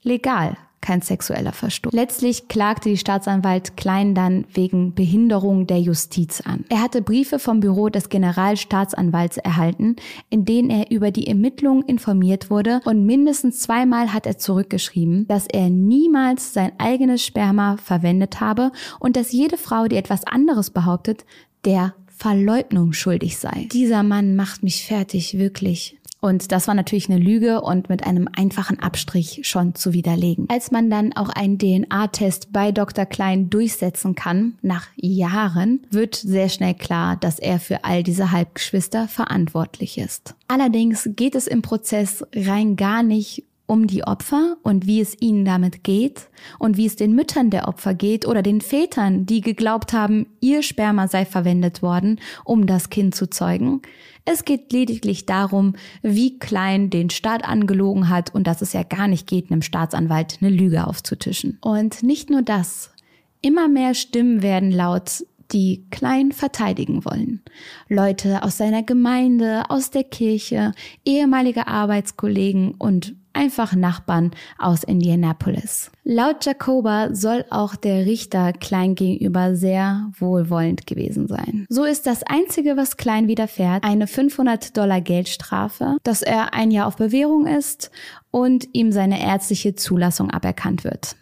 legal 0.02 0.58
kein 0.82 1.02
sexueller 1.02 1.52
Verstoß. 1.52 1.94
Letztlich 1.94 2.48
klagte 2.48 2.90
die 2.90 2.98
Staatsanwalt 2.98 3.76
Klein 3.76 4.14
dann 4.14 4.46
wegen 4.54 4.94
Behinderung 4.94 5.68
der 5.68 5.80
Justiz 5.80 6.42
an. 6.42 6.66
Er 6.70 6.82
hatte 6.82 7.02
Briefe 7.02 7.40
vom 7.40 7.60
Büro 7.60 7.90
des 7.90 8.10
Generalstaatsanwalts 8.10 9.38
erhalten, 9.38 9.96
in 10.30 10.46
denen 10.46 10.70
er 10.70 10.92
über 10.92 11.12
die 11.12 11.28
Ermittlungen 11.28 11.84
informiert 11.84 12.50
wurde 12.50 12.82
und 12.86 13.06
mindestens 13.06 13.62
zweimal 13.62 14.14
hat 14.14 14.26
er 14.26 14.38
zurückgeschrieben, 14.38 15.28
dass 15.28 15.48
er 15.48 15.70
niemals 15.70 16.54
sein 16.54 16.72
eigenes 16.78 17.26
Sperma 17.26 17.78
verwendet 17.78 18.40
habe 18.40 18.72
und 19.00 19.16
dass 19.16 19.32
jede 19.32 19.58
Frau, 19.58 19.88
die 19.88 19.98
etwas 19.98 20.26
anderes 20.26 20.70
behauptet, 20.70 21.26
der 21.66 21.96
Verleugnung 22.16 22.94
schuldig 22.94 23.38
sei. 23.38 23.68
Dieser 23.72 24.04
Mann 24.04 24.36
macht 24.36 24.64
mich 24.64 24.86
fertig, 24.86 25.38
wirklich. 25.38 25.98
Und 26.26 26.52
das 26.52 26.68
war 26.68 26.74
natürlich 26.74 27.08
eine 27.08 27.20
Lüge 27.20 27.62
und 27.62 27.88
mit 27.88 28.04
einem 28.08 28.28
einfachen 28.36 28.80
Abstrich 28.80 29.42
schon 29.44 29.76
zu 29.76 29.94
widerlegen. 29.94 30.48
Als 30.50 30.72
man 30.72 30.90
dann 30.90 31.14
auch 31.14 31.30
einen 31.30 31.60
DNA-Test 31.60 32.52
bei 32.52 32.72
Dr. 32.72 33.06
Klein 33.06 33.52
durchsetzen 33.52 34.16
kann, 34.16 34.58
nach 34.64 34.88
Jahren, 34.96 35.86
wird 35.92 36.16
sehr 36.16 36.50
schnell 36.50 36.74
klar, 36.74 37.16
dass 37.16 37.38
er 37.38 37.60
für 37.60 37.84
all 37.84 38.02
diese 38.02 38.32
Halbgeschwister 38.32 39.08
verantwortlich 39.08 40.00
ist. 40.00 40.34
Allerdings 40.48 41.08
geht 41.16 41.36
es 41.36 41.46
im 41.46 41.62
Prozess 41.62 42.26
rein 42.34 42.76
gar 42.76 43.04
nicht 43.04 43.44
um 43.68 43.88
die 43.88 44.04
Opfer 44.04 44.58
und 44.64 44.86
wie 44.86 45.02
es 45.02 45.20
ihnen 45.20 45.46
damit 45.46 45.84
geht 45.84 46.30
und 46.60 46.78
wie 46.78 46.86
es 46.86 46.96
den 46.96 47.16
Müttern 47.16 47.50
der 47.50 47.68
Opfer 47.68 47.94
geht 47.94 48.28
oder 48.28 48.42
den 48.42 48.62
Vätern, 48.62 49.26
die 49.26 49.42
geglaubt 49.42 49.94
haben, 49.94 50.28
ihr 50.40 50.62
Sperma 50.62 51.08
sei 51.08 51.26
verwendet 51.26 51.82
worden, 51.82 52.20
um 52.44 52.68
das 52.68 52.90
Kind 52.90 53.16
zu 53.16 53.30
zeugen. 53.30 53.82
Es 54.24 54.46
geht 54.46 54.72
lediglich 54.74 55.26
darum, 55.26 55.76
wie 56.02 56.40
Klein 56.40 56.90
den 56.90 57.10
Staat 57.10 57.44
angelogen 57.48 58.10
hat 58.10 58.34
und 58.34 58.48
dass 58.48 58.62
es 58.62 58.74
ja 58.74 58.84
gar 58.84 59.08
nicht 59.08 59.28
geht, 59.28 59.52
einem 59.52 59.62
Staatsanwalt 59.62 60.40
eine 60.42 60.50
Lüge 60.50 60.88
aufzutischen. 60.88 61.58
Und 61.62 62.04
nicht 62.04 62.30
nur 62.30 62.42
das. 62.42 62.92
Immer 63.42 63.68
mehr 63.68 63.94
Stimmen 63.94 64.42
werden 64.42 64.72
laut, 64.72 65.24
die 65.52 65.86
Klein 65.92 66.32
verteidigen 66.32 67.06
wollen. 67.06 67.42
Leute 67.88 68.42
aus 68.42 68.58
seiner 68.58 68.82
Gemeinde, 68.82 69.70
aus 69.70 69.92
der 69.92 70.04
Kirche, 70.04 70.72
ehemalige 71.06 71.68
Arbeitskollegen 71.68 72.74
und 72.74 73.16
einfach 73.36 73.76
Nachbarn 73.76 74.32
aus 74.58 74.84
Indianapolis. 74.84 75.92
Laut 76.04 76.46
Jacoba 76.46 77.14
soll 77.14 77.46
auch 77.50 77.76
der 77.76 78.06
Richter 78.06 78.54
Klein 78.54 78.96
gegenüber 78.96 79.56
sehr 79.56 80.12
wohlwollend 80.18 80.88
gewesen 80.88 81.28
sein. 81.28 81.66
So 81.70 81.84
ist 81.84 82.08
das 82.08 82.24
Einzige, 82.24 82.78
was 82.78 82.98
Klein 82.98 83.28
widerfährt, 83.28 83.84
eine 83.84 84.08
500 84.08 84.76
Dollar 84.78 85.02
Geldstrafe, 85.02 85.98
dass 86.04 86.22
er 86.22 86.54
ein 86.54 86.72
Jahr 86.72 86.88
auf 86.88 86.96
Bewährung 86.96 87.48
ist 87.48 87.92
und 88.32 88.68
ihm 88.74 88.92
seine 88.92 89.22
ärztliche 89.22 89.76
Zulassung 89.76 90.32
aberkannt 90.32 90.84
wird. 90.84 91.16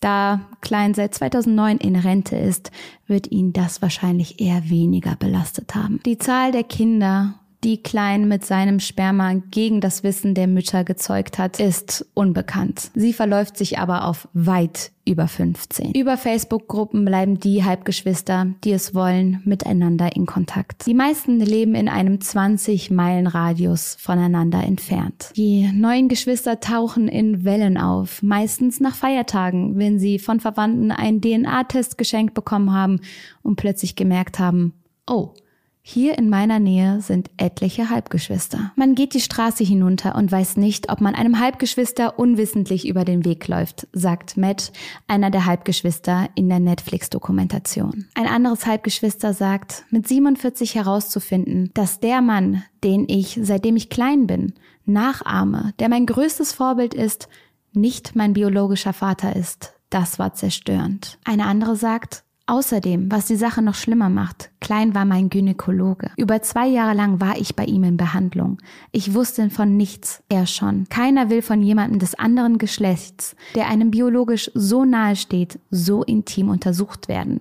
Da 0.00 0.42
Klein 0.60 0.94
seit 0.94 1.14
2009 1.14 1.78
in 1.78 1.96
Rente 1.96 2.36
ist, 2.36 2.70
wird 3.06 3.30
ihn 3.30 3.52
das 3.52 3.80
wahrscheinlich 3.80 4.40
eher 4.40 4.68
weniger 4.68 5.16
belastet 5.16 5.74
haben. 5.74 6.00
Die 6.04 6.18
Zahl 6.18 6.52
der 6.52 6.64
Kinder 6.64 7.40
die 7.64 7.82
Klein 7.82 8.28
mit 8.28 8.44
seinem 8.44 8.80
Sperma 8.80 9.34
gegen 9.50 9.80
das 9.80 10.02
Wissen 10.02 10.34
der 10.34 10.46
Mütter 10.46 10.84
gezeugt 10.84 11.38
hat, 11.38 11.58
ist 11.58 12.06
unbekannt. 12.14 12.90
Sie 12.94 13.12
verläuft 13.12 13.56
sich 13.56 13.78
aber 13.78 14.06
auf 14.06 14.28
weit 14.32 14.92
über 15.06 15.28
15. 15.28 15.92
Über 15.92 16.16
Facebook-Gruppen 16.16 17.04
bleiben 17.04 17.38
die 17.38 17.64
Halbgeschwister, 17.64 18.48
die 18.64 18.72
es 18.72 18.94
wollen, 18.94 19.40
miteinander 19.44 20.14
in 20.16 20.26
Kontakt. 20.26 20.86
Die 20.86 20.94
meisten 20.94 21.40
leben 21.40 21.74
in 21.74 21.88
einem 21.88 22.16
20-Meilen-Radius 22.16 23.96
voneinander 24.00 24.64
entfernt. 24.64 25.30
Die 25.36 25.70
neuen 25.72 26.08
Geschwister 26.08 26.60
tauchen 26.60 27.08
in 27.08 27.44
Wellen 27.44 27.78
auf, 27.78 28.22
meistens 28.22 28.80
nach 28.80 28.96
Feiertagen, 28.96 29.78
wenn 29.78 29.98
sie 29.98 30.18
von 30.18 30.40
Verwandten 30.40 30.90
einen 30.90 31.20
DNA-Test 31.20 31.98
geschenkt 31.98 32.34
bekommen 32.34 32.72
haben 32.72 33.00
und 33.42 33.56
plötzlich 33.56 33.94
gemerkt 33.94 34.40
haben, 34.40 34.72
oh, 35.06 35.34
hier 35.88 36.18
in 36.18 36.28
meiner 36.28 36.58
Nähe 36.58 37.00
sind 37.00 37.30
etliche 37.36 37.90
Halbgeschwister. 37.90 38.72
Man 38.74 38.96
geht 38.96 39.14
die 39.14 39.20
Straße 39.20 39.62
hinunter 39.62 40.16
und 40.16 40.32
weiß 40.32 40.56
nicht, 40.56 40.90
ob 40.90 41.00
man 41.00 41.14
einem 41.14 41.38
Halbgeschwister 41.38 42.18
unwissentlich 42.18 42.88
über 42.88 43.04
den 43.04 43.24
Weg 43.24 43.46
läuft, 43.46 43.86
sagt 43.92 44.36
Matt, 44.36 44.72
einer 45.06 45.30
der 45.30 45.46
Halbgeschwister 45.46 46.28
in 46.34 46.48
der 46.48 46.58
Netflix-Dokumentation. 46.58 48.06
Ein 48.16 48.26
anderes 48.26 48.66
Halbgeschwister 48.66 49.32
sagt, 49.32 49.84
mit 49.90 50.08
47 50.08 50.74
herauszufinden, 50.74 51.70
dass 51.74 52.00
der 52.00 52.20
Mann, 52.20 52.64
den 52.82 53.08
ich, 53.08 53.38
seitdem 53.40 53.76
ich 53.76 53.88
klein 53.88 54.26
bin, 54.26 54.54
nachahme, 54.86 55.72
der 55.78 55.88
mein 55.88 56.06
größtes 56.06 56.52
Vorbild 56.52 56.94
ist, 56.94 57.28
nicht 57.72 58.16
mein 58.16 58.32
biologischer 58.32 58.92
Vater 58.92 59.36
ist, 59.36 59.74
das 59.90 60.18
war 60.18 60.34
zerstörend. 60.34 61.20
Eine 61.24 61.46
andere 61.46 61.76
sagt, 61.76 62.24
Außerdem, 62.48 63.10
was 63.10 63.26
die 63.26 63.34
Sache 63.34 63.60
noch 63.60 63.74
schlimmer 63.74 64.08
macht, 64.08 64.50
Klein 64.60 64.94
war 64.94 65.04
mein 65.04 65.30
Gynäkologe. 65.30 66.10
Über 66.16 66.42
zwei 66.42 66.66
Jahre 66.66 66.94
lang 66.94 67.20
war 67.20 67.36
ich 67.38 67.54
bei 67.54 67.64
ihm 67.64 67.84
in 67.84 67.96
Behandlung. 67.96 68.58
Ich 68.90 69.14
wusste 69.14 69.50
von 69.50 69.76
nichts, 69.76 70.22
er 70.28 70.46
schon. 70.46 70.88
Keiner 70.88 71.30
will 71.30 71.42
von 71.42 71.62
jemandem 71.62 71.98
des 71.98 72.16
anderen 72.16 72.58
Geschlechts, 72.58 73.36
der 73.54 73.68
einem 73.68 73.92
biologisch 73.92 74.50
so 74.54 74.84
nahe 74.84 75.14
steht, 75.14 75.60
so 75.70 76.02
intim 76.02 76.48
untersucht 76.48 77.06
werden. 77.08 77.40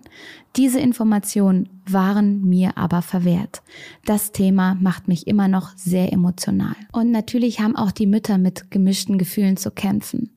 Diese 0.55 0.79
Informationen 0.79 1.69
waren 1.87 2.47
mir 2.47 2.77
aber 2.77 3.01
verwehrt. 3.01 3.61
Das 4.05 4.31
Thema 4.31 4.75
macht 4.75 5.07
mich 5.07 5.27
immer 5.27 5.47
noch 5.47 5.71
sehr 5.75 6.13
emotional. 6.13 6.75
Und 6.91 7.11
natürlich 7.11 7.59
haben 7.59 7.75
auch 7.75 7.91
die 7.91 8.07
Mütter 8.07 8.37
mit 8.37 8.69
gemischten 8.69 9.17
Gefühlen 9.17 9.57
zu 9.57 9.71
kämpfen. 9.71 10.31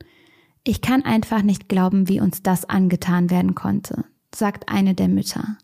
Ich 0.64 0.80
kann 0.80 1.04
einfach 1.04 1.42
nicht 1.42 1.68
glauben, 1.68 2.08
wie 2.08 2.20
uns 2.20 2.42
das 2.42 2.66
angetan 2.66 3.30
werden 3.30 3.54
konnte 3.54 4.04
sagt 4.38 4.68
eine 4.68 4.94
der 4.94 5.08
Mütter. 5.08 5.58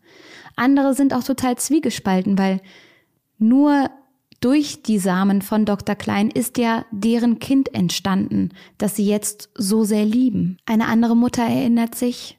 Andere 0.57 0.95
sind 0.95 1.15
auch 1.15 1.25
total 1.25 1.57
zwiegespalten, 1.57 2.39
weil 2.39 2.61
nur 3.39 3.91
durch 4.41 4.83
die 4.83 4.99
Samen 4.99 5.41
von 5.43 5.65
Dr. 5.65 5.95
Klein 5.95 6.31
ist 6.31 6.59
ja 6.59 6.85
deren 6.91 7.39
Kind 7.39 7.75
entstanden, 7.75 8.51
das 8.79 8.97
sie 8.97 9.07
jetzt 9.07 9.49
so 9.55 9.85
sehr 9.85 10.05
lieben. 10.05 10.59
Eine 10.67 10.87
andere 10.87 11.17
Mutter 11.17 11.43
erinnert 11.43 11.95
sich, 11.95 12.39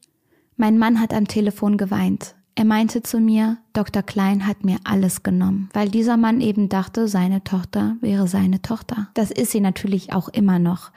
mein 0.55 0.77
Mann 0.77 1.01
hat 1.01 1.13
am 1.13 1.27
Telefon 1.27 1.77
geweint. 1.77 2.36
Er 2.57 2.63
meinte 2.63 3.03
zu 3.03 3.19
mir, 3.19 3.57
Dr. 3.73 4.01
Klein 4.01 4.47
hat 4.47 4.63
mir 4.63 4.77
alles 4.86 5.23
genommen, 5.23 5.69
weil 5.73 5.89
dieser 5.89 6.15
Mann 6.15 6.39
eben 6.39 6.69
dachte, 6.69 7.09
seine 7.09 7.43
Tochter 7.43 7.97
wäre 7.99 8.29
seine 8.29 8.61
Tochter. 8.61 9.09
Das 9.13 9.29
ist 9.29 9.51
sie 9.51 9.59
natürlich 9.59 10.13
auch 10.13 10.29
immer 10.29 10.57
noch. 10.57 10.91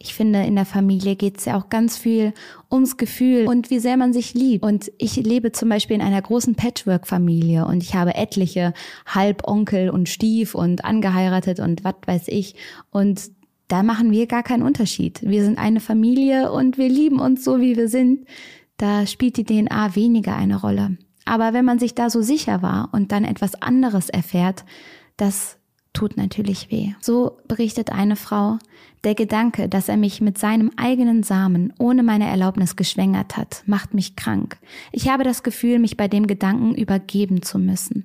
Ich 0.00 0.14
finde, 0.14 0.44
in 0.44 0.54
der 0.54 0.64
Familie 0.64 1.16
geht 1.16 1.38
es 1.38 1.44
ja 1.44 1.58
auch 1.58 1.70
ganz 1.70 1.96
viel 1.96 2.32
ums 2.70 2.96
Gefühl 2.96 3.48
und 3.48 3.68
wie 3.70 3.80
sehr 3.80 3.96
man 3.96 4.12
sich 4.12 4.32
liebt. 4.32 4.64
Und 4.64 4.92
ich 4.96 5.16
lebe 5.16 5.50
zum 5.50 5.68
Beispiel 5.68 5.96
in 5.96 6.02
einer 6.02 6.22
großen 6.22 6.54
Patchwork-Familie 6.54 7.64
und 7.64 7.82
ich 7.82 7.94
habe 7.94 8.14
etliche 8.14 8.74
Halbonkel 9.06 9.90
und 9.90 10.08
Stief 10.08 10.54
und 10.54 10.84
angeheiratet 10.84 11.58
und 11.58 11.82
was 11.82 11.96
weiß 12.06 12.28
ich. 12.28 12.54
Und 12.90 13.30
da 13.66 13.82
machen 13.82 14.12
wir 14.12 14.26
gar 14.26 14.44
keinen 14.44 14.62
Unterschied. 14.62 15.20
Wir 15.22 15.42
sind 15.42 15.58
eine 15.58 15.80
Familie 15.80 16.52
und 16.52 16.78
wir 16.78 16.88
lieben 16.88 17.18
uns 17.18 17.42
so, 17.42 17.60
wie 17.60 17.76
wir 17.76 17.88
sind 17.88 18.24
da 18.78 19.06
spielt 19.06 19.36
die 19.36 19.44
DNA 19.44 19.94
weniger 19.94 20.34
eine 20.34 20.60
Rolle. 20.60 20.96
Aber 21.24 21.52
wenn 21.52 21.64
man 21.64 21.78
sich 21.78 21.94
da 21.94 22.08
so 22.08 22.22
sicher 22.22 22.62
war 22.62 22.88
und 22.92 23.12
dann 23.12 23.24
etwas 23.24 23.60
anderes 23.60 24.08
erfährt, 24.08 24.64
das 25.18 25.57
tut 25.98 26.16
natürlich 26.16 26.70
weh. 26.70 26.92
So 27.00 27.38
berichtet 27.48 27.90
eine 27.90 28.14
Frau, 28.14 28.58
der 29.02 29.14
Gedanke, 29.14 29.68
dass 29.68 29.88
er 29.88 29.96
mich 29.96 30.20
mit 30.20 30.38
seinem 30.38 30.70
eigenen 30.76 31.24
Samen 31.24 31.72
ohne 31.78 32.04
meine 32.04 32.28
Erlaubnis 32.28 32.76
geschwängert 32.76 33.36
hat, 33.36 33.62
macht 33.66 33.94
mich 33.94 34.14
krank. 34.14 34.58
Ich 34.92 35.08
habe 35.08 35.24
das 35.24 35.42
Gefühl, 35.42 35.78
mich 35.80 35.96
bei 35.96 36.06
dem 36.06 36.26
Gedanken 36.28 36.74
übergeben 36.74 37.42
zu 37.42 37.58
müssen. 37.58 38.04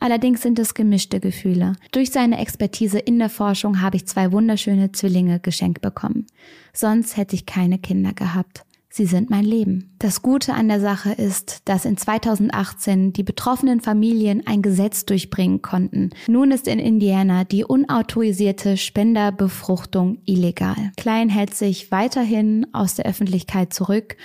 Allerdings 0.00 0.42
sind 0.42 0.58
es 0.58 0.74
gemischte 0.74 1.20
Gefühle. 1.20 1.74
Durch 1.92 2.10
seine 2.10 2.38
Expertise 2.38 2.98
in 2.98 3.18
der 3.18 3.30
Forschung 3.30 3.80
habe 3.80 3.96
ich 3.96 4.06
zwei 4.06 4.32
wunderschöne 4.32 4.92
Zwillinge 4.92 5.38
geschenkt 5.40 5.80
bekommen. 5.80 6.26
Sonst 6.72 7.16
hätte 7.16 7.34
ich 7.36 7.46
keine 7.46 7.78
Kinder 7.78 8.12
gehabt. 8.12 8.64
Sie 8.98 9.06
sind 9.06 9.30
mein 9.30 9.44
Leben. 9.44 9.94
Das 10.00 10.22
Gute 10.22 10.54
an 10.54 10.66
der 10.66 10.80
Sache 10.80 11.12
ist, 11.12 11.68
dass 11.68 11.84
in 11.84 11.96
2018 11.96 13.12
die 13.12 13.22
betroffenen 13.22 13.80
Familien 13.80 14.44
ein 14.44 14.60
Gesetz 14.60 15.06
durchbringen 15.06 15.62
konnten. 15.62 16.10
Nun 16.26 16.50
ist 16.50 16.66
in 16.66 16.80
Indiana 16.80 17.44
die 17.44 17.64
unautorisierte 17.64 18.76
Spenderbefruchtung 18.76 20.18
illegal. 20.24 20.90
Klein 20.96 21.28
hält 21.28 21.54
sich 21.54 21.92
weiterhin 21.92 22.66
aus 22.72 22.96
der 22.96 23.06
Öffentlichkeit 23.06 23.72
zurück 23.72 24.16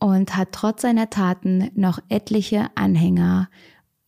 und 0.00 0.36
hat 0.36 0.48
trotz 0.50 0.82
seiner 0.82 1.08
Taten 1.08 1.70
noch 1.76 2.00
etliche 2.08 2.66
Anhänger 2.74 3.48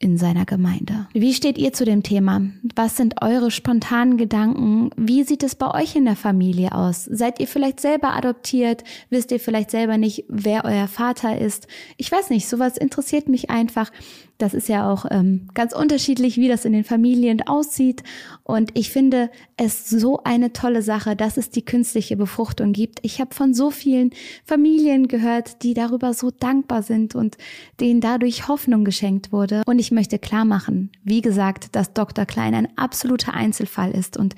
in 0.01 0.17
seiner 0.17 0.45
Gemeinde. 0.45 1.09
Wie 1.13 1.35
steht 1.35 1.59
ihr 1.59 1.73
zu 1.73 1.85
dem 1.85 2.05
Thema? 2.05 2.43
Was 2.77 2.97
sind 2.97 3.21
eure 3.21 3.51
spontanen 3.51 4.17
Gedanken? 4.17 4.91
Wie 4.97 5.25
sieht 5.25 5.43
es 5.43 5.57
bei 5.57 5.75
euch 5.75 5.97
in 5.97 6.05
der 6.05 6.15
Familie 6.15 6.73
aus? 6.73 7.05
Seid 7.05 7.41
ihr 7.41 7.49
vielleicht 7.49 7.81
selber 7.81 8.15
adoptiert? 8.15 8.85
Wisst 9.11 9.33
ihr 9.33 9.41
vielleicht 9.41 9.73
selber 9.73 9.99
nicht, 9.99 10.25
wer 10.29 10.65
euer 10.65 10.87
Vater 10.87 11.39
ist? 11.39 11.67
Ich 11.97 12.13
weiß 12.13 12.31
nicht, 12.31 12.49
sowas 12.49 12.77
interessiert 12.77 13.29
mich 13.29 13.51
einfach. 13.51 13.91
Das 14.39 14.55
ist 14.55 14.69
ja 14.69 14.89
auch 14.89 15.05
ähm, 15.11 15.49
ganz 15.53 15.73
unterschiedlich, 15.75 16.37
wie 16.37 16.47
das 16.47 16.65
in 16.65 16.73
den 16.73 16.85
Familien 16.85 17.45
aussieht. 17.45 18.05
Und 18.45 18.71
ich 18.79 18.91
finde 18.91 19.31
es 19.57 19.91
so 19.91 20.23
eine 20.23 20.53
tolle 20.53 20.83
Sache, 20.83 21.17
dass 21.17 21.37
es 21.37 21.51
die 21.51 21.65
künstliche 21.65 22.17
Befruchtung 22.17 22.73
gibt. 22.73 23.01
Ich 23.03 23.21
habe 23.21 23.35
von 23.35 23.53
so 23.53 23.73
vielen 23.73 24.13
Familien 24.45 25.09
gehört, 25.09 25.65
die 25.65 25.75
darüber 25.75 26.15
so 26.15 26.31
dankbar 26.31 26.85
sind 26.85 27.17
und 27.17 27.37
denen 27.81 28.01
dadurch 28.01 28.47
Hoffnung 28.47 28.85
geschenkt 28.85 29.33
wurde. 29.33 29.63
Und 29.67 29.81
ich 29.81 29.88
möchte 29.91 30.19
klar 30.19 30.45
machen, 30.45 30.91
wie 31.03 31.21
gesagt, 31.21 31.75
dass 31.77 31.93
Dr. 31.93 32.27
Klein 32.27 32.55
ein 32.55 32.79
absoluter 32.79 33.35
Einzelfall 33.35 33.93
ist 33.93 34.17
und 34.17 34.35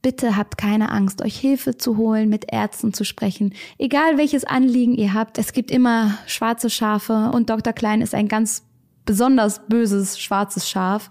Bitte 0.00 0.36
habt 0.36 0.58
keine 0.58 0.92
Angst, 0.92 1.22
euch 1.22 1.36
Hilfe 1.36 1.76
zu 1.76 1.96
holen, 1.96 2.28
mit 2.28 2.52
Ärzten 2.52 2.92
zu 2.92 3.04
sprechen. 3.04 3.52
Egal 3.78 4.16
welches 4.16 4.44
Anliegen 4.44 4.94
ihr 4.94 5.12
habt, 5.12 5.38
es 5.38 5.52
gibt 5.52 5.72
immer 5.72 6.16
schwarze 6.26 6.70
Schafe 6.70 7.32
und 7.34 7.50
Dr. 7.50 7.72
Klein 7.72 8.00
ist 8.00 8.14
ein 8.14 8.28
ganz 8.28 8.62
besonders 9.04 9.66
böses 9.66 10.20
schwarzes 10.20 10.70
Schaf. 10.70 11.08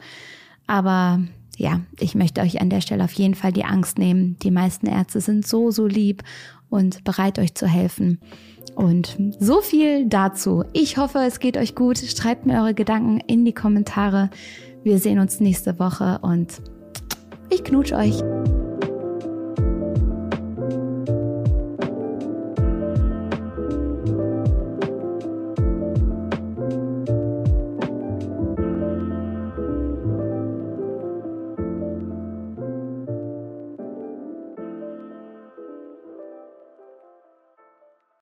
Aber 0.67 1.19
ja, 1.57 1.81
ich 1.99 2.15
möchte 2.15 2.41
euch 2.41 2.61
an 2.61 2.69
der 2.69 2.79
Stelle 2.81 3.03
auf 3.03 3.13
jeden 3.13 3.35
Fall 3.35 3.51
die 3.51 3.65
Angst 3.65 3.97
nehmen. 3.97 4.38
Die 4.43 4.51
meisten 4.51 4.88
Ärzte 4.88 5.19
sind 5.19 5.45
so, 5.45 5.69
so 5.71 5.85
lieb 5.85 6.23
und 6.69 7.03
bereit, 7.03 7.39
euch 7.39 7.55
zu 7.55 7.67
helfen. 7.67 8.21
Und 8.78 9.17
so 9.39 9.61
viel 9.61 10.05
dazu. 10.05 10.63
Ich 10.71 10.97
hoffe, 10.97 11.17
es 11.25 11.39
geht 11.39 11.57
euch 11.57 11.73
gut. 11.73 11.97
Schreibt 11.97 12.45
mir 12.45 12.61
eure 12.61 12.75
Gedanken 12.75 13.19
in 13.25 13.43
die 13.43 13.53
Kommentare. 13.53 14.30
Wir 14.84 14.99
sehen 14.99 15.17
uns 15.17 15.39
nächste 15.39 15.80
Woche 15.80 16.19
und 16.21 16.61
ich 17.49 17.63
knutsch 17.63 17.91
euch. 17.91 18.21